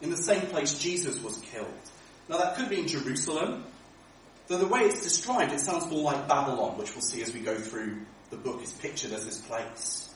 in 0.00 0.10
the 0.10 0.16
same 0.16 0.42
place 0.42 0.78
Jesus 0.78 1.22
was 1.22 1.36
killed. 1.38 1.66
Now, 2.28 2.38
that 2.38 2.56
could 2.56 2.68
be 2.68 2.80
in 2.80 2.88
Jerusalem, 2.88 3.64
though 4.46 4.58
the 4.58 4.66
way 4.66 4.80
it's 4.80 5.02
described, 5.02 5.52
it 5.52 5.60
sounds 5.60 5.90
more 5.90 6.02
like 6.02 6.28
Babylon, 6.28 6.78
which 6.78 6.94
we'll 6.94 7.02
see 7.02 7.22
as 7.22 7.32
we 7.32 7.40
go 7.40 7.56
through 7.56 7.96
the 8.30 8.36
book, 8.36 8.62
is 8.62 8.72
pictured 8.72 9.12
as 9.12 9.24
this 9.24 9.38
place. 9.38 10.12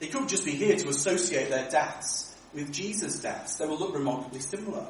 It 0.00 0.12
could 0.12 0.28
just 0.28 0.44
be 0.44 0.52
here 0.52 0.76
to 0.76 0.88
associate 0.88 1.50
their 1.50 1.70
deaths 1.70 2.34
with 2.54 2.72
Jesus' 2.72 3.20
deaths. 3.20 3.56
They 3.56 3.66
will 3.66 3.78
look 3.78 3.94
remarkably 3.94 4.40
similar. 4.40 4.86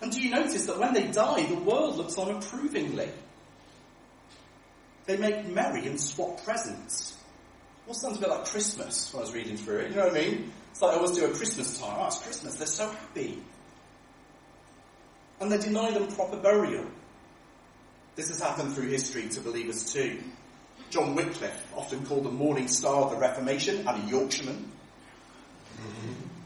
And 0.00 0.12
do 0.12 0.20
you 0.20 0.30
notice 0.30 0.66
that 0.66 0.78
when 0.78 0.94
they 0.94 1.08
die, 1.08 1.44
the 1.44 1.56
world 1.56 1.96
looks 1.96 2.18
on 2.18 2.30
approvingly? 2.30 3.08
They 5.06 5.16
make 5.16 5.46
merry 5.46 5.86
and 5.86 6.00
swap 6.00 6.44
presents. 6.44 7.16
Well, 7.86 7.94
sounds 7.94 8.18
a 8.18 8.20
bit 8.20 8.28
like 8.28 8.44
Christmas 8.46 9.12
when 9.12 9.22
I 9.22 9.26
was 9.26 9.34
reading 9.34 9.56
through 9.56 9.78
it. 9.78 9.90
You 9.90 9.96
know 9.96 10.08
what 10.08 10.16
I 10.16 10.20
mean? 10.20 10.52
It's 10.72 10.82
like 10.82 10.92
I 10.92 10.96
always 10.96 11.12
do 11.12 11.24
at 11.24 11.34
Christmas 11.34 11.78
time. 11.78 11.96
Oh, 11.98 12.06
it's 12.06 12.18
Christmas. 12.18 12.56
They're 12.56 12.66
so 12.66 12.90
happy. 12.90 13.38
And 15.40 15.52
they 15.52 15.58
deny 15.58 15.90
them 15.90 16.08
proper 16.08 16.36
burial. 16.36 16.86
This 18.14 18.28
has 18.28 18.40
happened 18.40 18.74
through 18.74 18.88
history 18.88 19.28
to 19.28 19.40
believers 19.40 19.92
too. 19.92 20.18
John 20.90 21.14
Wycliffe, 21.14 21.72
often 21.76 22.06
called 22.06 22.24
the 22.24 22.30
morning 22.30 22.68
star 22.68 23.02
of 23.02 23.10
the 23.10 23.16
Reformation 23.16 23.86
and 23.86 24.04
a 24.04 24.06
Yorkshireman. 24.08 24.72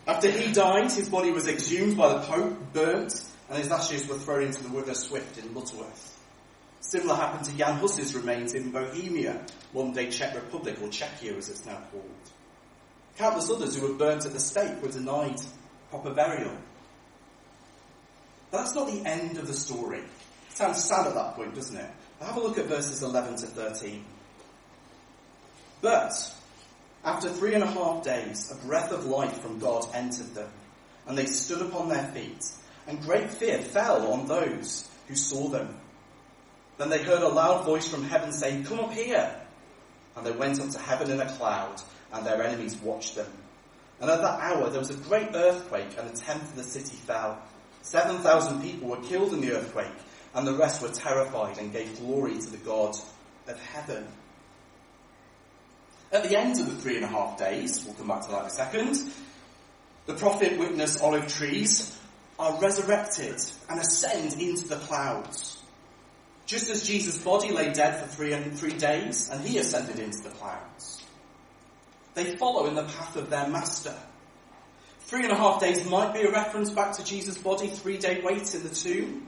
After 0.07 0.31
he 0.31 0.53
died, 0.53 0.91
his 0.91 1.09
body 1.09 1.31
was 1.31 1.47
exhumed 1.47 1.97
by 1.97 2.15
the 2.15 2.21
Pope, 2.21 2.73
burnt, 2.73 3.25
and 3.49 3.59
his 3.59 3.71
ashes 3.71 4.09
were 4.09 4.17
thrown 4.17 4.45
into 4.45 4.63
the 4.63 4.71
River 4.71 4.95
Swift 4.95 5.39
in 5.39 5.55
Lutterworth. 5.55 6.19
Similar 6.81 7.15
happened 7.15 7.45
to 7.45 7.57
Jan 7.57 7.79
Hus's 7.79 8.15
remains 8.15 8.55
in 8.55 8.71
Bohemia, 8.71 9.45
one 9.73 9.93
day 9.93 10.11
Czech 10.11 10.35
Republic, 10.35 10.79
or 10.83 10.89
Czechia 10.89 11.37
as 11.37 11.49
it's 11.51 11.67
now 11.67 11.79
called. 11.93 12.05
Countless 13.19 13.51
others 13.51 13.77
who 13.77 13.87
were 13.87 13.95
burnt 13.95 14.25
at 14.25 14.33
the 14.33 14.41
stake 14.41 14.81
were 14.83 14.89
denied 14.89 15.41
proper 15.91 16.11
burial. 16.15 16.57
But 18.51 18.59
that's 18.59 18.75
not 18.75 18.91
the 18.91 19.05
end 19.07 19.39
of 19.39 19.47
the 19.47 19.55
story. 19.55 19.99
It 19.99 20.57
sounds 20.57 20.83
sad 20.83 21.07
at 21.07 21.15
that 21.15 21.37
point, 21.37 21.55
doesn't 21.55 21.77
it? 21.77 21.91
But 22.19 22.27
Have 22.27 22.37
a 22.37 22.41
look 22.41 22.59
at 22.59 22.67
verses 22.67 23.03
11 23.03 23.37
to 23.37 23.47
13. 23.47 24.05
But, 25.81 26.13
after 27.05 27.31
three 27.31 27.55
and 27.55 27.65
a 27.65 27.67
half 27.67 28.05
days, 28.05 28.53
a 28.53 28.67
breath 28.67 28.93
of 28.93 29.07
life 29.07 29.41
from 29.41 29.59
God 29.59 29.87
entered 29.95 30.35
them, 30.35 30.51
and 31.07 31.17
they 31.17 31.27
stood 31.27 31.63
upon 31.63 31.89
their 31.89 32.07
feet, 32.09 32.45
and 32.87 33.01
great 33.01 33.31
fear 33.33 33.59
fell 33.59 34.13
on 34.13 34.27
those 34.27 34.89
who 35.09 35.15
saw 35.15 35.49
them. 35.49 35.77
Then 36.77 36.91
they 36.91 37.03
heard 37.03 37.23
a 37.23 37.29
loud 37.29 37.65
voice 37.65 37.89
from 37.89 38.05
heaven 38.05 38.33
saying, 38.33 38.65
Come 38.65 38.81
up 38.81 38.93
here! 38.93 39.35
And 40.17 40.27
they 40.27 40.33
went 40.33 40.61
up 40.61 40.71
to 40.71 40.79
heaven 40.79 41.11
in 41.11 41.21
a 41.21 41.33
cloud, 41.33 41.81
and 42.13 42.27
their 42.27 42.43
enemies 42.43 42.77
watched 42.77 43.15
them. 43.15 43.31
And 44.01 44.11
at 44.11 44.21
that 44.21 44.41
hour 44.41 44.69
there 44.71 44.81
was 44.81 44.91
a 44.91 44.95
great 44.95 45.29
earthquake, 45.35 45.97
and 45.99 46.11
a 46.11 46.13
tenth 46.13 46.43
of 46.43 46.57
the 46.57 46.65
city 46.65 46.97
fell. 46.97 47.41
Seven 47.83 48.19
thousand 48.19 48.63
people 48.63 48.89
were 48.89 49.03
killed 49.03 49.33
in 49.33 49.41
the 49.41 49.53
earthquake, 49.53 49.87
and 50.35 50.47
the 50.47 50.55
rest 50.55 50.83
were 50.83 50.89
terrified 50.89 51.59
and 51.59 51.73
gave 51.73 51.99
glory 51.99 52.39
to 52.39 52.51
the 52.51 52.59
God 52.59 52.95
of 53.49 53.59
heaven. 53.61 54.07
At 56.13 56.25
the 56.25 56.39
end 56.39 56.59
of 56.61 56.67
the 56.67 56.77
three 56.83 56.97
and 56.97 57.05
a 57.05 57.09
half 57.09 57.39
days, 57.39 57.85
we'll 57.85 57.95
come 57.95 58.09
back 58.09 58.23
to 58.23 58.31
that 58.31 58.41
in 58.41 58.47
a 58.47 58.51
second, 58.51 59.13
the 60.07 60.15
prophet 60.15 60.59
witness 60.59 61.01
olive 61.01 61.29
trees 61.29 61.97
are 62.39 62.61
resurrected 62.61 63.37
and 63.69 63.81
ascend 63.81 64.41
into 64.41 64.67
the 64.67 64.77
clouds. 64.77 65.63
Just 66.47 66.69
as 66.69 66.87
Jesus' 66.87 67.19
body 67.19 67.53
lay 67.53 67.73
dead 67.73 68.01
for 68.01 68.09
three 68.09 68.33
and 68.33 68.59
three 68.59 68.73
days, 68.73 69.31
and 69.31 69.47
he 69.47 69.59
ascended 69.59 70.01
into 70.01 70.23
the 70.23 70.31
clouds. 70.31 71.01
They 72.15 72.37
follow 72.37 72.67
in 72.67 72.75
the 72.75 72.83
path 72.83 73.15
of 73.17 73.31
their 73.31 73.47
master. 73.47 73.97
Three 75.11 75.25
and 75.25 75.33
a 75.33 75.37
half 75.37 75.61
days 75.61 75.85
might 75.91 76.15
be 76.15 76.21
a 76.21 76.31
reference 76.31 76.71
back 76.71 76.93
to 76.93 77.05
Jesus' 77.05 77.37
body, 77.37 77.67
three 77.67 77.99
day 77.99 78.21
wait 78.23 78.55
in 78.55 78.63
the 78.63 78.69
tomb, 78.69 79.27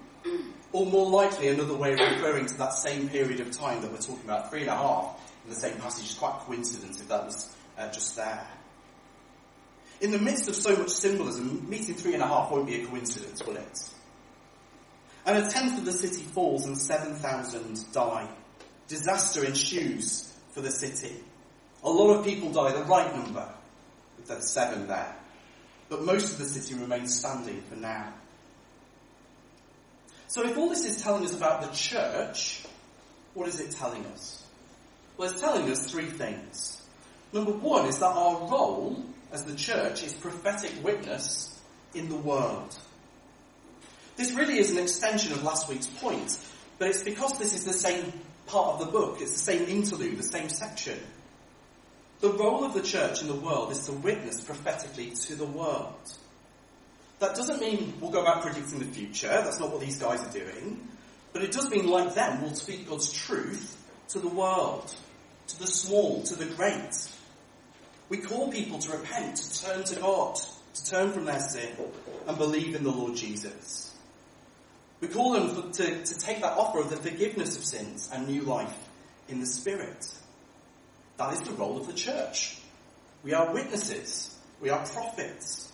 or 0.71 0.87
more 0.87 1.11
likely 1.11 1.49
another 1.49 1.75
way 1.75 1.93
of 1.95 1.99
referring 1.99 2.47
to 2.47 2.59
that 2.59 2.75
same 2.75 3.09
period 3.09 3.41
of 3.41 3.51
time 3.51 3.83
that 3.83 3.91
we're 3.91 3.99
talking 3.99 4.23
about, 4.23 4.49
three 4.49 4.61
and 4.61 4.69
a 4.69 4.77
half, 4.77 5.21
in 5.43 5.51
the 5.51 5.57
same 5.57 5.77
passage. 5.79 6.05
It's 6.05 6.15
quite 6.15 6.37
a 6.41 6.45
coincidence 6.45 7.01
if 7.01 7.09
that 7.09 7.25
was 7.25 7.53
uh, 7.77 7.91
just 7.91 8.15
there. 8.15 8.47
In 10.01 10.13
the 10.13 10.21
midst 10.21 10.49
of 10.49 10.55
so 10.55 10.77
much 10.77 10.91
symbolism, 10.91 11.69
meeting 11.69 11.97
three 11.97 12.15
and 12.15 12.23
a 12.23 12.29
half 12.29 12.53
won't 12.53 12.69
be 12.69 12.81
a 12.81 12.87
coincidence, 12.87 13.45
will 13.45 13.57
it? 13.57 13.91
And 15.27 15.45
a 15.45 15.51
tenth 15.51 15.79
of 15.79 15.85
the 15.85 15.91
city 15.91 16.23
falls 16.23 16.65
and 16.65 16.79
7,000 16.79 17.93
die. 17.93 18.29
Disaster 18.87 19.45
ensues 19.45 20.33
for 20.53 20.61
the 20.61 20.71
city. 20.71 21.17
A 21.83 21.91
lot 21.91 22.15
of 22.15 22.25
people 22.25 22.53
die, 22.53 22.71
the 22.71 22.85
right 22.85 23.13
number, 23.17 23.49
that 24.29 24.45
seven 24.45 24.87
there. 24.87 25.17
But 25.93 26.05
most 26.05 26.33
of 26.33 26.39
the 26.39 26.47
city 26.47 26.73
remains 26.81 27.19
standing 27.19 27.61
for 27.69 27.77
now. 27.77 28.15
So 30.27 30.43
if 30.43 30.57
all 30.57 30.71
this 30.71 30.87
is 30.87 31.03
telling 31.03 31.23
us 31.23 31.37
about 31.37 31.61
the 31.61 31.69
church, 31.77 32.65
what 33.35 33.47
is 33.47 33.61
it 33.61 33.73
telling 33.73 34.07
us? 34.07 34.43
Well, 35.19 35.29
it's 35.29 35.39
telling 35.39 35.71
us 35.71 35.91
three 35.91 36.07
things. 36.07 36.81
Number 37.35 37.53
one 37.53 37.89
is 37.89 37.99
that 37.99 38.07
our 38.07 38.49
role 38.49 39.05
as 39.33 39.45
the 39.45 39.55
church 39.55 40.03
is 40.03 40.15
prophetic 40.15 40.73
witness 40.83 41.61
in 41.93 42.09
the 42.09 42.17
world. 42.17 42.75
This 44.17 44.33
really 44.33 44.57
is 44.57 44.71
an 44.71 44.79
extension 44.79 45.33
of 45.33 45.43
last 45.43 45.69
week's 45.69 45.89
point, 45.89 46.39
but 46.79 46.89
it's 46.89 47.03
because 47.03 47.39
this 47.39 47.53
is 47.53 47.67
the 47.67 47.75
same 47.75 48.15
part 48.47 48.81
of 48.81 48.87
the 48.87 48.87
book, 48.87 49.19
it's 49.21 49.33
the 49.33 49.53
same 49.53 49.69
interlude, 49.69 50.17
the 50.17 50.23
same 50.23 50.49
section. 50.49 50.99
The 52.23 52.31
role 52.31 52.65
of 52.65 52.73
the 52.73 52.83
church 52.83 53.21
in 53.21 53.27
the 53.27 53.35
world 53.35 53.73
is 53.73 53.81
to 53.87 53.93
witness 53.93 54.43
prophetically 54.43 55.11
to 55.11 55.35
the 55.35 55.45
world. 55.45 55.93
That 57.19 57.35
doesn't 57.35 57.61
mean 57.61 57.95
we'll 58.01 58.13
go 58.13 58.23
about 58.23 58.43
predicting 58.43 58.79
the 58.79 58.85
future, 58.85 59.27
that's 59.27 59.59
not 59.59 59.73
what 59.73 59.81
these 59.81 59.99
guys 59.99 60.21
are 60.21 60.33
doing, 60.33 60.87
but 61.33 61.43
it 61.43 61.51
does 61.51 61.69
mean, 61.69 61.89
like 61.89 62.15
them, 62.15 62.41
we'll 62.41 62.55
speak 62.55 62.89
God's 62.89 63.13
truth 63.13 63.77
to 64.11 64.21
the 64.21 64.29
world, 64.29 64.95
to 65.49 65.59
the 65.59 65.67
small, 65.67 66.23
to 66.23 66.37
the 66.37 66.47
great. 66.47 67.09
We 68.09 68.19
call 68.19 68.53
people 68.53 68.79
to 68.79 68.99
repent, 68.99 69.39
to 69.39 69.65
turn 69.65 69.83
to 69.83 69.97
God, 69.97 70.39
to 70.75 70.85
turn 70.85 71.11
from 71.11 71.25
their 71.25 71.41
sin, 71.41 71.71
and 72.29 72.39
believe 72.39 72.77
in 72.77 72.85
the 72.85 72.93
Lord 72.93 73.17
Jesus. 73.17 73.93
We 75.01 75.09
call 75.09 75.33
them 75.33 75.49
for, 75.57 75.73
to, 75.73 76.05
to 76.05 76.19
take 76.21 76.41
that 76.43 76.57
offer 76.57 76.79
of 76.79 76.91
the 76.91 76.99
forgiveness 76.99 77.57
of 77.57 77.65
sins 77.65 78.09
and 78.13 78.29
new 78.29 78.43
life 78.43 78.79
in 79.29 79.41
the 79.41 79.47
Spirit. 79.47 80.07
That 81.23 81.35
is 81.35 81.43
the 81.43 81.55
role 81.55 81.77
of 81.79 81.87
the 81.87 81.93
church. 81.93 82.57
We 83.23 83.33
are 83.33 83.53
witnesses. 83.53 84.37
We 84.61 84.71
are 84.71 84.85
prophets. 84.85 85.71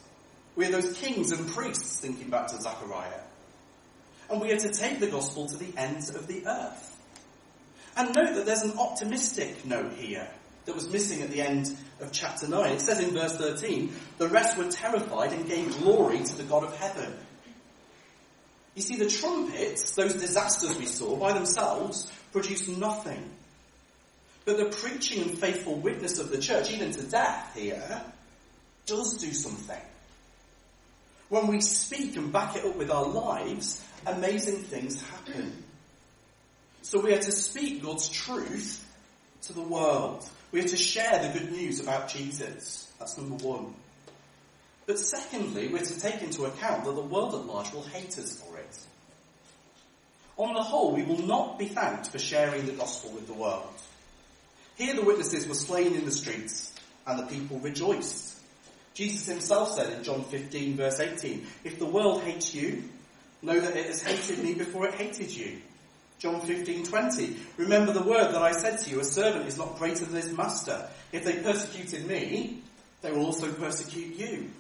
We 0.57 0.67
are 0.67 0.71
those 0.71 0.99
kings 0.99 1.33
and 1.33 1.49
priests, 1.49 2.01
thinking 2.01 2.29
back 2.29 2.49
to 2.49 2.61
Zechariah. 2.61 3.21
And 4.31 4.43
we 4.43 4.53
are 4.53 4.59
to 4.59 4.69
take 4.69 5.01
the 5.01 5.07
gospel 5.07 5.47
to 5.47 5.57
the 5.57 5.73
ends 5.79 6.15
of 6.15 6.27
the 6.27 6.47
earth. 6.47 6.97
And 7.97 8.15
note 8.15 8.35
that 8.35 8.45
there's 8.45 8.61
an 8.61 8.79
optimistic 8.79 9.65
note 9.65 9.95
here 9.95 10.29
that 10.67 10.75
was 10.75 10.93
missing 10.93 11.23
at 11.23 11.31
the 11.31 11.41
end 11.41 11.75
of 12.01 12.13
chapter 12.13 12.47
9. 12.47 12.71
It 12.73 12.83
says 12.83 13.01
in 13.01 13.15
verse 13.15 13.39
13, 13.39 13.91
the 14.19 14.29
rest 14.29 14.59
were 14.59 14.71
terrified 14.71 15.33
and 15.33 15.49
gave 15.49 15.79
glory 15.79 16.23
to 16.23 16.37
the 16.37 16.45
God 16.45 16.65
of 16.65 16.77
heaven. 16.77 17.17
You 18.75 18.83
see, 18.83 18.97
the 18.97 19.09
trumpets, 19.09 19.95
those 19.95 20.13
disasters 20.13 20.77
we 20.77 20.85
saw, 20.85 21.17
by 21.17 21.33
themselves, 21.33 22.13
produce 22.33 22.69
nothing. 22.69 23.31
But 24.49 24.57
the 24.57 24.65
preaching 24.65 25.21
and 25.21 25.39
faithful 25.39 25.75
witness 25.75 26.19
of 26.19 26.31
the 26.31 26.39
church, 26.39 26.73
even 26.73 26.91
to 26.93 27.03
death 27.03 27.55
here, 27.55 28.01
does 28.87 29.19
do 29.19 29.31
something. 29.31 29.77
When 31.29 31.49
we 31.49 31.61
speak 31.61 32.17
and 32.17 32.33
back 32.33 32.57
it 32.57 32.65
up 32.65 32.75
with 32.75 32.91
our 32.91 33.07
lives, 33.07 33.85
amazing 34.07 34.63
things 34.63 35.03
happen. 35.03 35.53
So 36.81 36.99
we 36.99 37.13
are 37.13 37.19
to 37.19 37.31
speak 37.31 37.83
God's 37.83 38.09
truth 38.09 38.83
to 39.43 39.53
the 39.53 39.61
world. 39.61 40.27
We 40.51 40.61
are 40.61 40.69
to 40.69 40.79
share 40.79 41.31
the 41.31 41.39
good 41.39 41.53
news 41.53 41.81
about 41.81 42.09
Jesus. 42.09 42.91
That's 42.99 43.19
number 43.19 43.35
one. 43.45 43.75
But 44.87 44.99
secondly, 44.99 45.69
we're 45.69 45.85
to 45.85 46.01
take 46.01 46.23
into 46.23 46.47
account 46.47 46.87
that 46.87 46.95
the 46.95 47.03
world 47.03 47.35
at 47.35 47.45
large 47.45 47.71
will 47.75 47.83
hate 47.83 48.17
us 48.17 48.41
for 48.41 48.57
it. 48.57 48.79
On 50.39 50.55
the 50.55 50.63
whole, 50.63 50.95
we 50.95 51.03
will 51.03 51.27
not 51.27 51.59
be 51.59 51.67
thanked 51.67 52.09
for 52.09 52.19
sharing 52.19 52.65
the 52.65 52.73
gospel 52.73 53.11
with 53.11 53.27
the 53.27 53.35
world. 53.35 53.69
Here 54.79 54.95
the 54.95 55.03
witnesses 55.03 55.49
were 55.49 55.55
slain 55.55 55.95
in 55.95 56.05
the 56.05 56.13
streets, 56.13 56.73
and 57.05 57.19
the 57.19 57.27
people 57.27 57.59
rejoiced. 57.59 58.37
Jesus 58.95 59.27
himself 59.27 59.73
said 59.73 59.93
in 59.93 60.05
John 60.05 60.23
15 60.25 60.77
verse 60.77 61.01
18, 61.01 61.45
If 61.65 61.81
the 61.81 61.87
world 61.87 62.23
hates 62.23 62.55
you, 62.55 62.85
know 63.43 63.59
that 63.59 63.77
it 63.77 63.87
has 63.87 64.03
hated 64.03 64.43
me 64.43 64.55
before 64.55 64.87
it 64.87 64.95
hated 64.95 65.35
you. 65.35 65.59
John 66.21 66.41
15, 66.41 66.85
20. 66.85 67.37
Remember 67.57 67.93
the 67.93 68.03
word 68.03 68.33
that 68.33 68.43
I 68.43 68.53
said 68.53 68.79
to 68.81 68.91
you, 68.91 69.01
a 69.01 69.05
servant 69.05 69.47
is 69.47 69.59
not 69.59 69.79
greater 69.79 70.05
than 70.05 70.21
his 70.21 70.37
master. 70.37 70.89
If 71.13 71.25
they 71.25 71.43
persecuted 71.43 72.07
me, 72.07 72.61
they 73.03 73.11
will 73.11 73.27
also 73.27 73.53
persecute 73.53 74.17
you. 74.17 74.51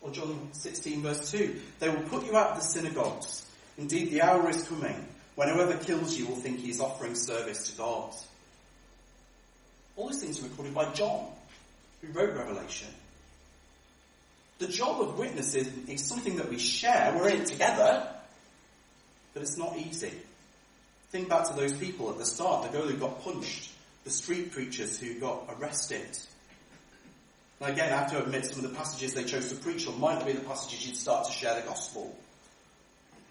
Or 0.00 0.10
John 0.10 0.48
16 0.52 1.02
verse 1.02 1.30
2. 1.30 1.60
They 1.78 1.88
will 1.88 2.02
put 2.02 2.26
you 2.26 2.36
out 2.36 2.52
of 2.52 2.56
the 2.58 2.64
synagogues. 2.64 3.46
Indeed, 3.78 4.10
the 4.10 4.22
hour 4.22 4.48
is 4.50 4.62
coming 4.64 5.06
when 5.36 5.48
whoever 5.48 5.76
kills 5.76 6.16
you 6.18 6.26
will 6.26 6.36
think 6.36 6.58
he 6.58 6.70
is 6.70 6.80
offering 6.80 7.14
service 7.14 7.70
to 7.70 7.78
God. 7.78 8.12
All 10.02 10.08
these 10.08 10.20
things 10.20 10.40
are 10.40 10.48
recorded 10.48 10.74
by 10.74 10.86
John, 10.94 11.26
who 12.00 12.08
wrote 12.08 12.34
Revelation. 12.34 12.88
The 14.58 14.66
job 14.66 15.00
of 15.00 15.16
witnessing 15.16 15.84
is 15.86 16.04
something 16.04 16.38
that 16.38 16.50
we 16.50 16.58
share. 16.58 17.14
We're 17.16 17.28
in 17.28 17.42
it 17.42 17.46
together, 17.46 18.08
but 19.32 19.44
it's 19.44 19.56
not 19.56 19.78
easy. 19.78 20.10
Think 21.10 21.28
back 21.28 21.46
to 21.50 21.54
those 21.54 21.72
people 21.74 22.10
at 22.10 22.18
the 22.18 22.24
start, 22.24 22.64
the 22.64 22.76
girl 22.76 22.88
who 22.88 22.96
got 22.96 23.22
punched, 23.22 23.70
the 24.02 24.10
street 24.10 24.50
preachers 24.50 24.98
who 24.98 25.20
got 25.20 25.48
arrested. 25.56 26.18
Now 27.60 27.68
again, 27.68 27.92
I 27.92 27.98
have 27.98 28.10
to 28.10 28.24
admit 28.24 28.46
some 28.46 28.64
of 28.64 28.68
the 28.72 28.76
passages 28.76 29.14
they 29.14 29.22
chose 29.22 29.50
to 29.50 29.54
preach 29.54 29.86
on 29.86 30.00
might 30.00 30.16
not 30.16 30.26
be 30.26 30.32
the 30.32 30.40
passages 30.40 30.84
you'd 30.84 30.96
start 30.96 31.26
to 31.26 31.32
share 31.32 31.54
the 31.54 31.68
gospel. 31.68 32.12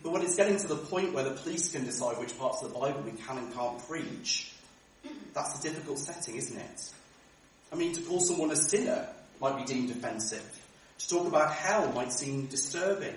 But 0.04 0.14
when 0.14 0.22
it's 0.22 0.38
getting 0.38 0.56
to 0.56 0.68
the 0.68 0.78
point 0.78 1.12
where 1.12 1.26
the 1.26 1.32
police 1.32 1.70
can 1.70 1.84
decide 1.84 2.18
which 2.18 2.40
parts 2.40 2.62
of 2.62 2.72
the 2.72 2.80
Bible 2.80 3.02
we 3.02 3.12
can 3.12 3.40
and 3.40 3.54
can't 3.54 3.86
preach, 3.90 4.54
that's 5.34 5.60
a 5.60 5.64
difficult 5.64 6.00
setting, 6.00 6.36
isn't 6.36 6.58
it? 6.58 6.92
I 7.72 7.76
mean, 7.76 7.94
to 7.94 8.02
call 8.02 8.20
someone 8.20 8.52
a 8.52 8.56
sinner 8.56 9.08
might 9.40 9.58
be 9.58 9.74
deemed 9.74 9.92
offensive. 9.92 10.46
To 11.00 11.10
talk 11.10 11.28
about 11.28 11.54
hell 11.54 11.92
might 11.94 12.12
seem 12.12 12.46
disturbing. 12.48 13.16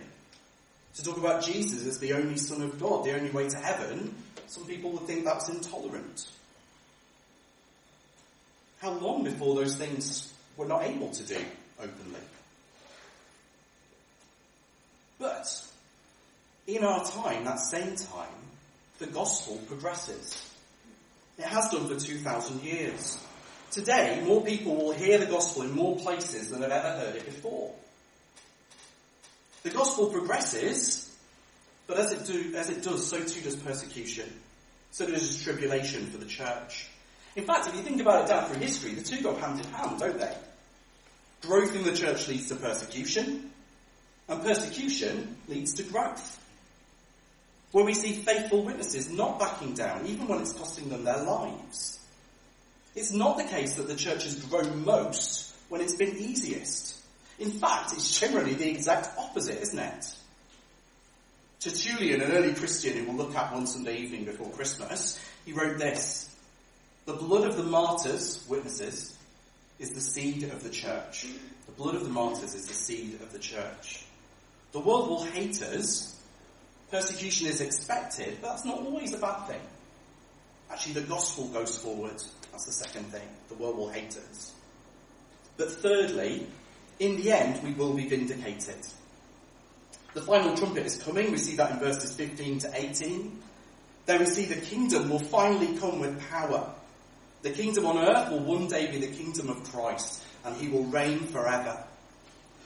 To 0.96 1.02
talk 1.02 1.16
about 1.16 1.42
Jesus 1.42 1.86
as 1.86 1.98
the 1.98 2.12
only 2.12 2.36
Son 2.36 2.62
of 2.62 2.80
God, 2.80 3.04
the 3.04 3.14
only 3.14 3.30
way 3.30 3.48
to 3.48 3.56
heaven, 3.56 4.14
some 4.46 4.64
people 4.64 4.92
would 4.92 5.02
think 5.02 5.24
that's 5.24 5.48
intolerant. 5.48 6.28
How 8.80 8.92
long 8.92 9.24
before 9.24 9.54
those 9.54 9.76
things 9.76 10.32
were 10.56 10.66
not 10.66 10.84
able 10.84 11.10
to 11.10 11.22
do 11.24 11.38
openly? 11.80 12.20
But 15.18 15.46
in 16.66 16.84
our 16.84 17.04
time, 17.04 17.44
that 17.44 17.60
same 17.60 17.96
time, 17.96 18.28
the 18.98 19.06
gospel 19.06 19.56
progresses. 19.66 20.53
It 21.38 21.44
has 21.44 21.70
done 21.70 21.88
for 21.88 21.98
2,000 21.98 22.62
years. 22.62 23.18
Today, 23.70 24.22
more 24.24 24.44
people 24.44 24.76
will 24.76 24.92
hear 24.92 25.18
the 25.18 25.26
gospel 25.26 25.62
in 25.62 25.72
more 25.72 25.96
places 25.96 26.50
than 26.50 26.62
have 26.62 26.70
ever 26.70 26.98
heard 26.98 27.16
it 27.16 27.24
before. 27.26 27.74
The 29.64 29.70
gospel 29.70 30.06
progresses, 30.06 31.12
but 31.86 31.98
as 31.98 32.12
it, 32.12 32.26
do, 32.26 32.54
as 32.56 32.70
it 32.70 32.82
does, 32.82 33.08
so 33.08 33.24
too 33.24 33.40
does 33.40 33.56
persecution. 33.56 34.30
So 34.92 35.06
does 35.06 35.42
tribulation 35.42 36.06
for 36.06 36.18
the 36.18 36.26
church. 36.26 36.88
In 37.34 37.44
fact, 37.44 37.66
if 37.66 37.74
you 37.74 37.82
think 37.82 38.00
about 38.00 38.24
it 38.24 38.28
down 38.28 38.48
through 38.48 38.60
history, 38.60 38.92
the 38.92 39.02
two 39.02 39.20
go 39.22 39.34
hand 39.34 39.58
in 39.58 39.66
hand, 39.72 39.98
don't 39.98 40.18
they? 40.18 40.36
Growth 41.42 41.74
in 41.74 41.82
the 41.82 41.96
church 41.96 42.28
leads 42.28 42.48
to 42.48 42.54
persecution, 42.56 43.50
and 44.28 44.42
persecution 44.42 45.36
leads 45.48 45.74
to 45.74 45.82
growth. 45.82 46.43
Where 47.74 47.84
we 47.84 47.94
see 47.94 48.12
faithful 48.12 48.62
witnesses 48.62 49.10
not 49.10 49.40
backing 49.40 49.74
down, 49.74 50.06
even 50.06 50.28
when 50.28 50.40
it's 50.40 50.52
costing 50.52 50.90
them 50.90 51.02
their 51.02 51.24
lives. 51.24 51.98
It's 52.94 53.12
not 53.12 53.36
the 53.36 53.42
case 53.42 53.74
that 53.74 53.88
the 53.88 53.96
church 53.96 54.22
has 54.22 54.36
grown 54.44 54.84
most 54.84 55.56
when 55.70 55.80
it's 55.80 55.96
been 55.96 56.16
easiest. 56.16 57.02
In 57.40 57.50
fact, 57.50 57.92
it's 57.92 58.20
generally 58.20 58.54
the 58.54 58.70
exact 58.70 59.18
opposite, 59.18 59.60
isn't 59.60 59.78
it? 59.80 60.14
Tertullian, 61.58 62.20
an 62.20 62.30
early 62.30 62.54
Christian 62.54 62.96
who 62.96 63.10
we'll 63.10 63.26
look 63.26 63.34
at 63.34 63.52
one 63.52 63.66
Sunday 63.66 63.96
evening 63.96 64.24
before 64.24 64.50
Christmas, 64.50 65.18
he 65.44 65.50
wrote 65.50 65.76
this. 65.76 66.32
The 67.06 67.14
blood 67.14 67.44
of 67.44 67.56
the 67.56 67.64
martyrs, 67.64 68.46
witnesses, 68.48 69.18
is 69.80 69.90
the 69.90 70.00
seed 70.00 70.44
of 70.44 70.62
the 70.62 70.70
church. 70.70 71.26
The 71.66 71.72
blood 71.72 71.96
of 71.96 72.04
the 72.04 72.10
martyrs 72.10 72.54
is 72.54 72.68
the 72.68 72.72
seed 72.72 73.14
of 73.14 73.32
the 73.32 73.40
church. 73.40 74.04
The 74.70 74.78
world 74.78 75.08
will 75.08 75.24
hate 75.24 75.60
us. 75.60 76.13
Persecution 76.94 77.48
is 77.48 77.60
expected, 77.60 78.38
but 78.40 78.50
that's 78.50 78.64
not 78.64 78.78
always 78.78 79.12
a 79.12 79.18
bad 79.18 79.48
thing. 79.48 79.60
Actually, 80.70 80.92
the 80.92 81.00
gospel 81.00 81.48
goes 81.48 81.76
forward. 81.76 82.22
That's 82.52 82.66
the 82.66 82.72
second 82.72 83.06
thing. 83.06 83.26
The 83.48 83.56
world 83.56 83.76
will 83.76 83.88
hate 83.88 84.16
us. 84.16 84.52
But 85.56 85.72
thirdly, 85.72 86.46
in 87.00 87.16
the 87.16 87.32
end, 87.32 87.64
we 87.64 87.72
will 87.72 87.94
be 87.94 88.06
vindicated. 88.06 88.76
The 90.12 90.20
final 90.20 90.56
trumpet 90.56 90.86
is 90.86 91.02
coming. 91.02 91.32
We 91.32 91.38
see 91.38 91.56
that 91.56 91.72
in 91.72 91.78
verses 91.80 92.14
15 92.14 92.60
to 92.60 92.70
18. 92.72 93.42
Then 94.06 94.20
we 94.20 94.26
see 94.26 94.44
the 94.44 94.60
kingdom 94.60 95.10
will 95.10 95.18
finally 95.18 95.76
come 95.76 95.98
with 95.98 96.24
power. 96.30 96.72
The 97.42 97.50
kingdom 97.50 97.86
on 97.86 97.98
earth 97.98 98.30
will 98.30 98.44
one 98.44 98.68
day 98.68 98.88
be 98.92 99.04
the 99.04 99.12
kingdom 99.12 99.50
of 99.50 99.64
Christ, 99.64 100.22
and 100.44 100.54
he 100.54 100.68
will 100.68 100.84
reign 100.84 101.26
forever. 101.26 101.76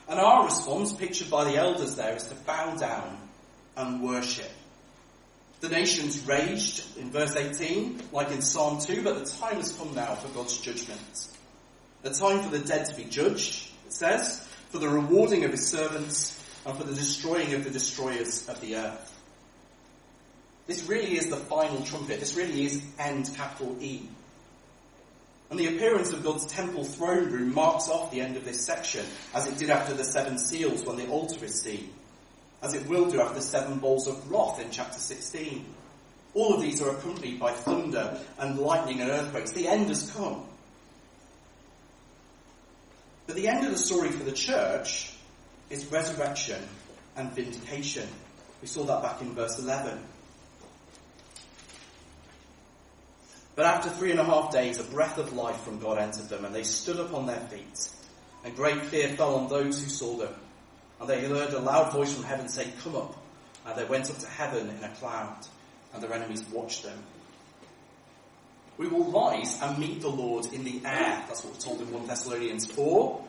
And 0.06 0.20
our 0.20 0.44
response, 0.44 0.92
pictured 0.92 1.30
by 1.30 1.44
the 1.44 1.56
elders 1.56 1.96
there, 1.96 2.14
is 2.14 2.24
to 2.24 2.34
bow 2.34 2.76
down 2.76 3.27
and 3.78 4.02
worship. 4.02 4.50
The 5.60 5.70
nations 5.70 6.20
raged 6.26 6.84
in 6.98 7.10
verse 7.10 7.34
18, 7.34 8.02
like 8.12 8.30
in 8.30 8.42
Psalm 8.42 8.80
2, 8.80 9.02
but 9.02 9.24
the 9.24 9.30
time 9.30 9.56
has 9.56 9.72
come 9.72 9.94
now 9.94 10.14
for 10.14 10.28
God's 10.28 10.58
judgment. 10.58 11.28
The 12.02 12.10
time 12.10 12.42
for 12.42 12.50
the 12.50 12.60
dead 12.60 12.84
to 12.86 12.94
be 12.94 13.04
judged, 13.04 13.70
it 13.86 13.92
says, 13.92 14.46
for 14.70 14.78
the 14.78 14.88
rewarding 14.88 15.44
of 15.44 15.50
his 15.50 15.66
servants, 15.66 16.38
and 16.66 16.76
for 16.76 16.84
the 16.84 16.94
destroying 16.94 17.54
of 17.54 17.64
the 17.64 17.70
destroyers 17.70 18.48
of 18.48 18.60
the 18.60 18.76
earth. 18.76 19.14
This 20.66 20.84
really 20.86 21.16
is 21.16 21.28
the 21.28 21.36
final 21.36 21.82
trumpet. 21.82 22.20
This 22.20 22.36
really 22.36 22.66
is 22.66 22.82
end 22.98 23.30
capital 23.34 23.76
E. 23.80 24.02
And 25.50 25.58
the 25.58 25.74
appearance 25.74 26.12
of 26.12 26.22
God's 26.22 26.44
temple 26.46 26.84
throne 26.84 27.30
room 27.30 27.54
marks 27.54 27.88
off 27.88 28.10
the 28.10 28.20
end 28.20 28.36
of 28.36 28.44
this 28.44 28.64
section, 28.64 29.04
as 29.34 29.46
it 29.46 29.56
did 29.56 29.70
after 29.70 29.94
the 29.94 30.04
seven 30.04 30.38
seals 30.38 30.84
when 30.84 30.96
the 30.96 31.08
altar 31.08 31.42
is 31.42 31.62
seen, 31.62 31.90
as 32.62 32.74
it 32.74 32.86
will 32.88 33.10
do 33.10 33.20
after 33.20 33.40
seven 33.40 33.78
bowls 33.78 34.08
of 34.08 34.30
wrath 34.30 34.60
in 34.60 34.70
chapter 34.70 34.98
16. 34.98 35.64
All 36.34 36.54
of 36.54 36.60
these 36.60 36.82
are 36.82 36.90
accompanied 36.90 37.40
by 37.40 37.52
thunder 37.52 38.20
and 38.38 38.58
lightning 38.58 39.00
and 39.00 39.10
earthquakes. 39.10 39.52
The 39.52 39.68
end 39.68 39.88
has 39.88 40.10
come. 40.10 40.44
But 43.26 43.36
the 43.36 43.48
end 43.48 43.64
of 43.64 43.72
the 43.72 43.78
story 43.78 44.10
for 44.10 44.24
the 44.24 44.32
church 44.32 45.12
is 45.70 45.86
resurrection 45.86 46.62
and 47.16 47.30
vindication. 47.32 48.08
We 48.60 48.68
saw 48.68 48.84
that 48.84 49.02
back 49.02 49.20
in 49.20 49.34
verse 49.34 49.58
11. 49.58 49.98
But 53.54 53.66
after 53.66 53.90
three 53.90 54.12
and 54.12 54.20
a 54.20 54.24
half 54.24 54.52
days, 54.52 54.78
a 54.78 54.84
breath 54.84 55.18
of 55.18 55.32
life 55.32 55.60
from 55.62 55.80
God 55.80 55.98
entered 55.98 56.28
them, 56.28 56.44
and 56.44 56.54
they 56.54 56.62
stood 56.62 57.00
up 57.00 57.12
on 57.12 57.26
their 57.26 57.40
feet. 57.40 57.90
And 58.44 58.54
great 58.54 58.80
fear 58.84 59.08
fell 59.08 59.34
on 59.34 59.48
those 59.48 59.82
who 59.82 59.90
saw 59.90 60.16
them. 60.16 60.34
And 61.00 61.08
they 61.08 61.20
heard 61.26 61.52
a 61.52 61.60
loud 61.60 61.92
voice 61.92 62.14
from 62.14 62.24
heaven 62.24 62.48
say, 62.48 62.68
Come 62.82 62.96
up. 62.96 63.14
And 63.66 63.76
they 63.76 63.84
went 63.84 64.10
up 64.10 64.18
to 64.18 64.26
heaven 64.26 64.68
in 64.68 64.82
a 64.82 64.88
cloud, 64.96 65.36
and 65.92 66.02
their 66.02 66.12
enemies 66.12 66.44
watched 66.50 66.84
them. 66.84 66.98
We 68.78 68.86
will 68.86 69.04
rise 69.10 69.60
and 69.60 69.78
meet 69.78 70.00
the 70.00 70.08
Lord 70.08 70.46
in 70.52 70.64
the 70.64 70.80
air. 70.84 71.24
That's 71.26 71.44
what 71.44 71.54
we're 71.54 71.60
told 71.60 71.80
in 71.80 71.92
1 71.92 72.06
Thessalonians 72.06 72.66
4. 72.66 73.24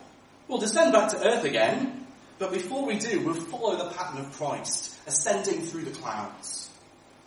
We'll 0.47 0.59
descend 0.59 0.93
back 0.93 1.09
to 1.09 1.27
earth 1.27 1.43
again, 1.43 2.05
but 2.37 2.51
before 2.53 2.85
we 2.85 2.97
do, 2.97 3.21
we'll 3.21 3.33
follow 3.33 3.75
the 3.75 3.89
pattern 3.95 4.25
of 4.25 4.31
Christ, 4.33 4.95
ascending 5.07 5.61
through 5.63 5.83
the 5.83 5.91
clouds. 5.91 6.69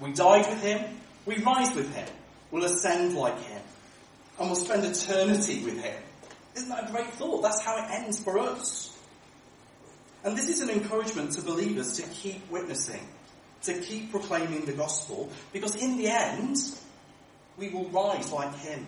We 0.01 0.13
died 0.13 0.49
with 0.49 0.63
him, 0.63 0.97
we 1.27 1.37
rise 1.39 1.75
with 1.75 1.95
him 1.95 2.07
we'll 2.53 2.65
ascend 2.65 3.17
like 3.17 3.41
him 3.41 3.63
and 4.39 4.47
we'll 4.49 4.55
spend 4.55 4.85
eternity 4.85 5.65
with 5.65 5.83
him. 5.83 6.01
Isn't 6.55 6.69
that 6.69 6.89
a 6.89 6.93
great 6.93 7.09
thought? 7.15 7.43
That's 7.43 7.63
how 7.63 7.77
it 7.79 7.91
ends 7.91 8.23
for 8.23 8.39
us. 8.39 8.92
And 10.25 10.37
this 10.37 10.49
is 10.49 10.61
an 10.61 10.71
encouragement 10.71 11.33
to 11.33 11.43
believers 11.43 11.97
to 11.97 12.03
keep 12.03 12.49
witnessing, 12.51 13.01
to 13.63 13.81
keep 13.81 14.11
proclaiming 14.11 14.65
the 14.65 14.73
gospel, 14.73 15.31
because 15.53 15.75
in 15.77 15.97
the 15.97 16.09
end, 16.09 16.57
we 17.57 17.69
will 17.69 17.89
rise 17.89 18.31
like 18.33 18.57
him. 18.59 18.87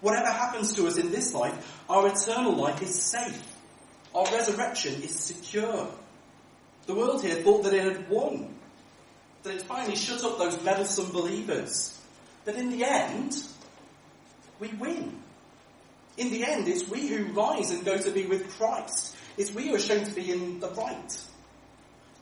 Whatever 0.00 0.30
happens 0.30 0.72
to 0.74 0.86
us 0.86 0.96
in 0.96 1.10
this 1.10 1.34
life, 1.34 1.82
our 1.88 2.08
eternal 2.08 2.54
life 2.54 2.80
is 2.82 2.94
safe. 2.94 3.46
Our 4.14 4.24
resurrection 4.26 5.02
is 5.02 5.14
secure. 5.14 5.88
The 6.86 6.94
world 6.94 7.22
here 7.22 7.36
thought 7.36 7.64
that 7.64 7.74
it 7.74 7.84
had 7.84 8.08
won, 8.08 8.54
that 9.42 9.54
it 9.54 9.62
finally 9.62 9.96
shut 9.96 10.24
up 10.24 10.38
those 10.38 10.62
meddlesome 10.64 11.12
believers. 11.12 11.98
But 12.44 12.56
in 12.56 12.70
the 12.70 12.84
end, 12.84 13.36
we 14.58 14.68
win. 14.68 15.16
In 16.16 16.30
the 16.30 16.44
end, 16.44 16.66
it's 16.68 16.88
we 16.88 17.06
who 17.06 17.32
rise 17.32 17.70
and 17.70 17.84
go 17.84 17.96
to 17.96 18.10
be 18.10 18.26
with 18.26 18.50
Christ. 18.56 19.16
It's 19.36 19.52
we 19.52 19.72
are 19.74 19.78
shown 19.78 20.04
to 20.04 20.10
be 20.12 20.30
in 20.30 20.60
the 20.60 20.68
right. 20.70 21.20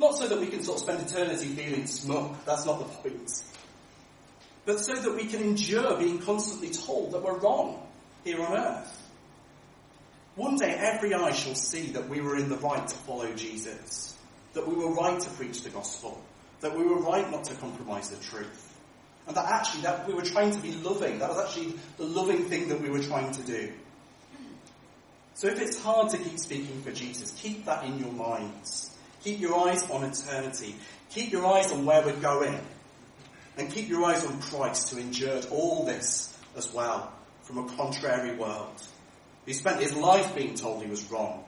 Not 0.00 0.16
so 0.16 0.28
that 0.28 0.38
we 0.38 0.46
can 0.46 0.62
sort 0.62 0.78
of 0.78 0.84
spend 0.84 1.08
eternity 1.08 1.46
feeling 1.46 1.86
smug. 1.86 2.36
That's 2.44 2.64
not 2.64 2.78
the 2.78 2.84
point. 2.84 3.42
But 4.64 4.80
so 4.80 4.94
that 4.94 5.16
we 5.16 5.26
can 5.26 5.40
endure 5.40 5.96
being 5.98 6.18
constantly 6.18 6.70
told 6.70 7.12
that 7.12 7.22
we're 7.22 7.38
wrong 7.38 7.82
here 8.24 8.40
on 8.40 8.56
earth. 8.56 9.02
One 10.36 10.56
day 10.56 10.72
every 10.72 11.14
eye 11.14 11.32
shall 11.32 11.56
see 11.56 11.86
that 11.92 12.08
we 12.08 12.20
were 12.20 12.36
in 12.36 12.48
the 12.48 12.58
right 12.58 12.86
to 12.86 12.94
follow 12.94 13.32
Jesus. 13.34 14.16
That 14.52 14.68
we 14.68 14.74
were 14.74 14.92
right 14.92 15.18
to 15.18 15.30
preach 15.30 15.62
the 15.62 15.70
gospel. 15.70 16.22
That 16.60 16.76
we 16.76 16.84
were 16.84 17.00
right 17.00 17.28
not 17.30 17.44
to 17.44 17.54
compromise 17.54 18.10
the 18.10 18.22
truth. 18.24 18.76
And 19.26 19.36
that 19.36 19.46
actually 19.46 19.82
that 19.82 20.06
we 20.06 20.14
were 20.14 20.22
trying 20.22 20.52
to 20.52 20.60
be 20.60 20.72
loving. 20.72 21.18
That 21.18 21.30
was 21.30 21.44
actually 21.44 21.74
the 21.96 22.04
loving 22.04 22.44
thing 22.44 22.68
that 22.68 22.80
we 22.80 22.88
were 22.88 23.02
trying 23.02 23.32
to 23.32 23.42
do. 23.42 23.72
So 25.38 25.46
if 25.46 25.60
it's 25.60 25.80
hard 25.80 26.10
to 26.10 26.18
keep 26.18 26.36
speaking 26.36 26.82
for 26.82 26.90
Jesus, 26.90 27.30
keep 27.30 27.64
that 27.66 27.84
in 27.84 28.00
your 28.00 28.10
minds. 28.10 28.90
Keep 29.22 29.38
your 29.38 29.56
eyes 29.68 29.88
on 29.88 30.02
eternity. 30.02 30.74
Keep 31.10 31.30
your 31.30 31.46
eyes 31.46 31.70
on 31.70 31.86
where 31.86 32.04
we're 32.04 32.16
going. 32.16 32.58
And 33.56 33.70
keep 33.70 33.88
your 33.88 34.04
eyes 34.04 34.26
on 34.26 34.40
Christ 34.40 34.90
who 34.90 34.98
endured 34.98 35.46
all 35.52 35.84
this 35.86 36.36
as 36.56 36.74
well 36.74 37.12
from 37.42 37.58
a 37.58 37.68
contrary 37.76 38.34
world. 38.34 38.82
He 39.46 39.52
spent 39.52 39.80
his 39.80 39.94
life 39.94 40.34
being 40.34 40.56
told 40.56 40.82
he 40.82 40.90
was 40.90 41.08
wrong. 41.08 41.44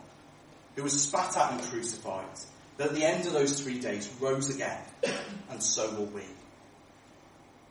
Who 0.77 0.85
was 0.85 1.03
spat 1.03 1.37
at 1.37 1.55
and 1.55 1.61
crucified. 1.61 2.39
That 2.77 2.91
at 2.91 2.95
the 2.95 3.05
end 3.05 3.27
of 3.27 3.33
those 3.33 3.61
three 3.61 3.81
days 3.81 4.09
rose 4.21 4.55
again. 4.55 4.79
And 5.51 5.61
so 5.61 5.91
will 5.97 6.07
we. 6.07 6.23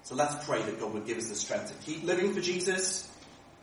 So 0.03 0.15
let's 0.15 0.45
pray 0.45 0.61
that 0.63 0.81
God 0.81 0.93
would 0.95 1.05
give 1.05 1.17
us 1.17 1.29
the 1.29 1.35
strength 1.35 1.71
to 1.71 1.85
keep 1.89 2.03
living 2.03 2.33
for 2.33 2.41
Jesus 2.41 3.09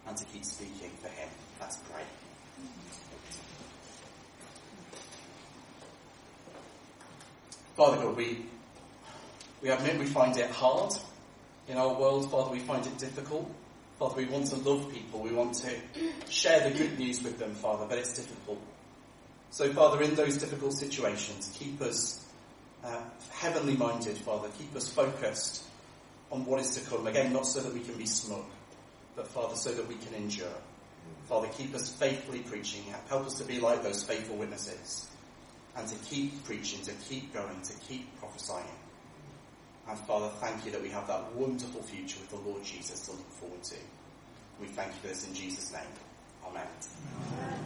and 0.07 0.17
to 0.17 0.25
keep 0.25 0.47
speaking 0.47 0.91
for 1.03 1.09
Him. 1.09 1.29
Let's 1.61 1.77
pray. 1.93 2.03
Father 7.77 7.99
God, 7.99 8.17
we, 8.17 8.39
we 9.61 9.69
admit 9.69 9.99
we 9.99 10.07
find 10.07 10.35
it 10.39 10.51
hard 10.51 10.95
in 11.69 11.77
our 11.77 11.93
world. 11.93 12.31
Father, 12.31 12.51
we 12.51 12.59
find 12.59 12.87
it 12.87 12.97
difficult. 12.97 13.53
Father, 13.99 14.17
we 14.17 14.25
want 14.25 14.47
to 14.47 14.57
love 14.57 14.91
people. 14.91 15.21
We 15.21 15.33
want 15.33 15.53
to 15.57 15.75
share 16.31 16.67
the 16.67 16.77
good 16.77 16.99
news 16.99 17.23
with 17.23 17.39
them, 17.39 17.55
Father, 17.55 17.85
but 17.87 17.99
it's 17.99 18.17
difficult. 18.17 18.63
So, 19.51 19.71
Father, 19.75 20.03
in 20.03 20.15
those 20.15 20.39
difficult 20.39 20.73
situations, 20.73 21.55
keep 21.55 21.83
us 21.83 22.25
uh, 22.83 23.03
heavenly 23.31 23.77
minded, 23.77 24.17
Father. 24.17 24.49
Keep 24.59 24.75
us 24.75 24.89
focused 24.89 25.65
on 26.33 26.47
what 26.47 26.61
is 26.61 26.77
to 26.77 26.81
come. 26.89 27.07
Again, 27.07 27.31
not 27.35 27.45
so 27.47 27.61
that 27.61 27.75
we 27.75 27.81
can 27.81 27.99
be 27.99 28.07
smug, 28.07 28.45
but 29.17 29.29
Father, 29.29 29.55
so 29.55 29.73
that 29.73 29.87
we 29.87 29.97
can 29.97 30.15
endure. 30.15 30.49
Father, 31.29 31.49
keep 31.49 31.75
us 31.75 31.93
faithfully 31.93 32.41
preaching. 32.41 32.85
Help 33.11 33.27
us 33.27 33.35
to 33.35 33.45
be 33.45 33.61
like 33.61 33.83
those 33.83 34.03
faithful 34.03 34.37
witnesses 34.37 35.09
and 35.77 35.89
to 35.89 35.95
keep 36.07 36.45
preaching, 36.45 36.81
to 36.83 36.93
keep 37.09 37.33
going, 37.35 37.61
to 37.63 37.73
keep 37.89 38.19
prophesying. 38.19 38.65
And 39.89 39.99
Father, 40.01 40.29
thank 40.41 40.65
you 40.65 40.73
that 40.73 40.83
we 40.83 40.89
have 40.89 41.07
that 41.07 41.33
wonderful 41.35 41.83
future 41.83 42.19
with 42.21 42.31
the 42.31 42.49
Lord 42.49 42.65
Jesus 42.65 43.01
to 43.07 43.13
look 43.13 43.31
forward 43.33 43.63
to. 43.65 43.77
We 44.61 44.67
thank 44.69 44.93
you 44.95 45.01
for 45.03 45.09
this 45.09 45.27
in 45.27 45.35
Jesus' 45.35 45.73
name. 45.73 45.83
Amen. 46.45 46.67
Amen. 47.33 47.47